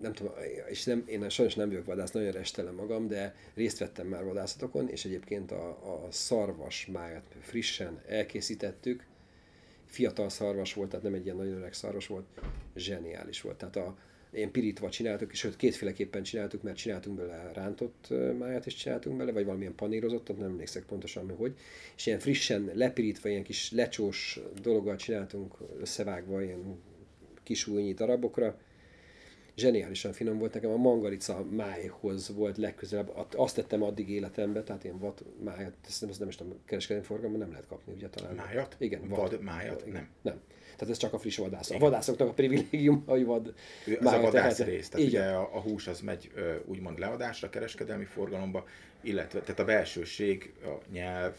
nem 0.01 0.13
tudom, 0.13 0.33
és 0.69 0.85
nem, 0.85 1.05
én 1.07 1.29
sajnos 1.29 1.55
nem 1.55 1.69
vagyok 1.69 1.85
vadász, 1.85 2.11
nagyon 2.11 2.33
restelem 2.33 2.75
magam, 2.75 3.09
de 3.09 3.35
részt 3.55 3.79
vettem 3.79 4.07
már 4.07 4.25
vadászatokon, 4.25 4.89
és 4.89 5.05
egyébként 5.05 5.53
a, 5.53 5.69
a 5.69 6.07
szarvas 6.11 6.87
májat 6.87 7.25
frissen 7.41 8.01
elkészítettük, 8.07 9.07
fiatal 9.87 10.29
szarvas 10.29 10.75
volt, 10.75 10.89
tehát 10.89 11.05
nem 11.05 11.15
egy 11.15 11.25
ilyen 11.25 11.37
nagyon 11.37 11.57
öreg 11.57 11.73
szarvas 11.73 12.07
volt, 12.07 12.27
zseniális 12.77 13.41
volt. 13.41 13.57
Tehát 13.57 13.77
a, 13.77 13.99
ilyen 14.31 14.51
pirítva 14.51 14.91
csináltuk, 14.91 15.33
és 15.33 15.39
sőt 15.39 15.57
kétféleképpen 15.57 16.23
csináltuk, 16.23 16.63
mert 16.63 16.77
csináltunk 16.77 17.17
bele 17.17 17.51
rántott 17.55 18.09
máját 18.39 18.67
is 18.67 18.75
csináltunk 18.75 19.17
bele, 19.17 19.33
vagy 19.33 19.45
valamilyen 19.45 19.75
panírozottat, 19.75 20.39
nem 20.39 20.49
emlékszek 20.49 20.85
pontosan, 20.85 21.31
hogy. 21.37 21.55
És 21.97 22.07
ilyen 22.07 22.19
frissen 22.19 22.71
lepirítva, 22.75 23.29
ilyen 23.29 23.43
kis 23.43 23.73
lecsós 23.73 24.41
dologgal 24.63 24.97
csináltunk, 24.97 25.57
összevágva 25.81 26.43
ilyen 26.43 26.79
kis 27.43 27.67
újnyi 27.67 27.95
darabokra, 27.95 28.59
zseniálisan 29.59 30.13
finom 30.13 30.39
volt. 30.39 30.55
Nekem 30.55 30.71
a 30.71 30.77
mangalica 30.77 31.45
májhoz 31.51 32.35
volt 32.35 32.57
legközelebb, 32.57 33.13
azt 33.37 33.55
tettem 33.55 33.83
addig 33.83 34.11
életembe, 34.11 34.63
tehát 34.63 34.85
én 34.85 34.99
vad 34.99 35.25
májat, 35.45 35.73
ezt 35.87 36.19
nem, 36.19 36.29
is 36.29 36.37
tudom, 36.37 36.59
kereskedelmi 36.65 37.07
forgalomban 37.07 37.41
nem 37.41 37.51
lehet 37.51 37.67
kapni, 37.67 37.93
ugye 37.93 38.09
talán. 38.09 38.35
Májat? 38.35 38.77
Igen, 38.79 39.09
vad. 39.09 39.19
vad 39.19 39.43
májat? 39.43 39.81
Igen. 39.87 39.93
Nem. 39.93 40.09
Nem. 40.23 40.41
Tehát 40.77 40.95
ez 40.95 41.01
csak 41.01 41.13
a 41.13 41.19
friss 41.19 41.37
vadászok. 41.37 41.77
A 41.77 41.79
vadászoknak 41.79 42.29
a 42.29 42.33
privilégium, 42.33 43.03
hogy 43.07 43.25
vad 43.25 43.55
Ez 44.01 44.13
a 44.13 44.21
vadász 44.21 44.59
rész, 44.59 44.89
tehát 44.89 45.07
ugye 45.07 45.23
a, 45.23 45.57
a, 45.57 45.61
hús 45.61 45.87
az 45.87 46.01
megy 46.01 46.31
úgymond 46.65 46.99
leadásra, 46.99 47.51
kereskedelmi 47.51 48.05
forgalomba, 48.05 48.67
illetve 49.01 49.41
tehát 49.41 49.61
a 49.61 49.65
belsőség, 49.65 50.53
a 50.65 50.91
nyelv, 50.93 51.35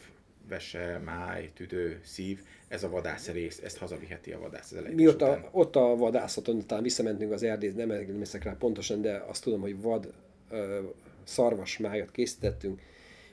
vese, 0.49 1.01
máj, 1.05 1.51
tüdő, 1.53 1.99
szív, 2.03 2.39
ez 2.69 2.83
a 2.83 2.89
vadász 2.89 3.27
rész, 3.27 3.59
ezt 3.63 3.77
hazaviheti 3.77 4.31
a 4.31 4.39
vadász. 4.39 4.73
Mi 4.95 5.07
ott 5.07 5.21
a, 5.21 5.49
ott 5.51 5.75
a 5.75 5.95
vadászaton, 5.95 6.65
talán 6.67 6.83
visszamentünk 6.83 7.31
az 7.31 7.43
erdélyt, 7.43 7.75
nem 7.75 7.91
emlékszek 7.91 8.43
rá 8.43 8.55
pontosan, 8.59 9.01
de 9.01 9.23
azt 9.27 9.43
tudom, 9.43 9.61
hogy 9.61 9.81
vad 9.81 10.13
ö, 10.49 10.79
szarvas 11.23 11.77
májat 11.77 12.11
készítettünk, 12.11 12.81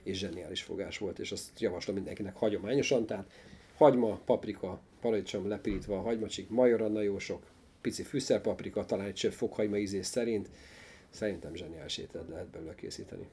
és 0.03 0.19
zseniális 0.19 0.63
fogás 0.63 0.99
volt, 0.99 1.19
és 1.19 1.33
azt 1.33 1.61
javaslom 1.61 1.97
mindenkinek 1.97 2.37
hagyományosan, 2.37 3.07
tehát 3.07 3.31
hagyma, 3.77 4.21
paprika, 4.25 4.81
paradicsom 5.01 5.49
lepirítva, 5.49 6.01
hagymacsik, 6.01 6.49
majoranna 6.49 7.01
jó 7.01 7.19
sok, 7.19 7.43
pici 7.81 8.03
fűszerpaprika, 8.03 8.85
talán 8.85 9.07
egy 9.07 9.15
csöpp 9.15 9.33
fokhagyma 9.33 9.77
ízés 9.77 10.07
szerint. 10.07 10.49
Szerintem 11.11 11.55
zseniális 11.55 11.99
ételt 11.99 12.29
lehet 12.29 12.47
belőle 12.47 12.75
készíteni. 12.75 13.27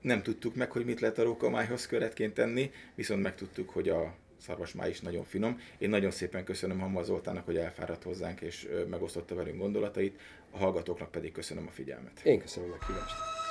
Nem 0.00 0.22
tudtuk 0.22 0.54
meg, 0.54 0.70
hogy 0.70 0.84
mit 0.84 1.00
lehet 1.00 1.18
a 1.18 1.22
rókamájhoz 1.22 1.86
köretként 1.86 2.34
tenni, 2.34 2.70
viszont 2.94 3.22
megtudtuk, 3.22 3.70
hogy 3.70 3.88
a 3.88 4.14
szarvasmáj 4.40 4.90
is 4.90 5.00
nagyon 5.00 5.24
finom. 5.24 5.60
Én 5.78 5.88
nagyon 5.88 6.10
szépen 6.10 6.44
köszönöm 6.44 6.78
Hamma 6.78 7.02
Zoltának, 7.02 7.44
hogy 7.44 7.56
elfáradt 7.56 8.02
hozzánk 8.02 8.40
és 8.40 8.68
megosztotta 8.90 9.34
velünk 9.34 9.58
gondolatait, 9.58 10.20
a 10.50 10.58
hallgatóknak 10.58 11.10
pedig 11.10 11.32
köszönöm 11.32 11.66
a 11.66 11.70
figyelmet. 11.70 12.20
Én 12.24 12.40
köszönöm 12.40 12.72
a 12.80 12.86
kívást. 12.86 13.45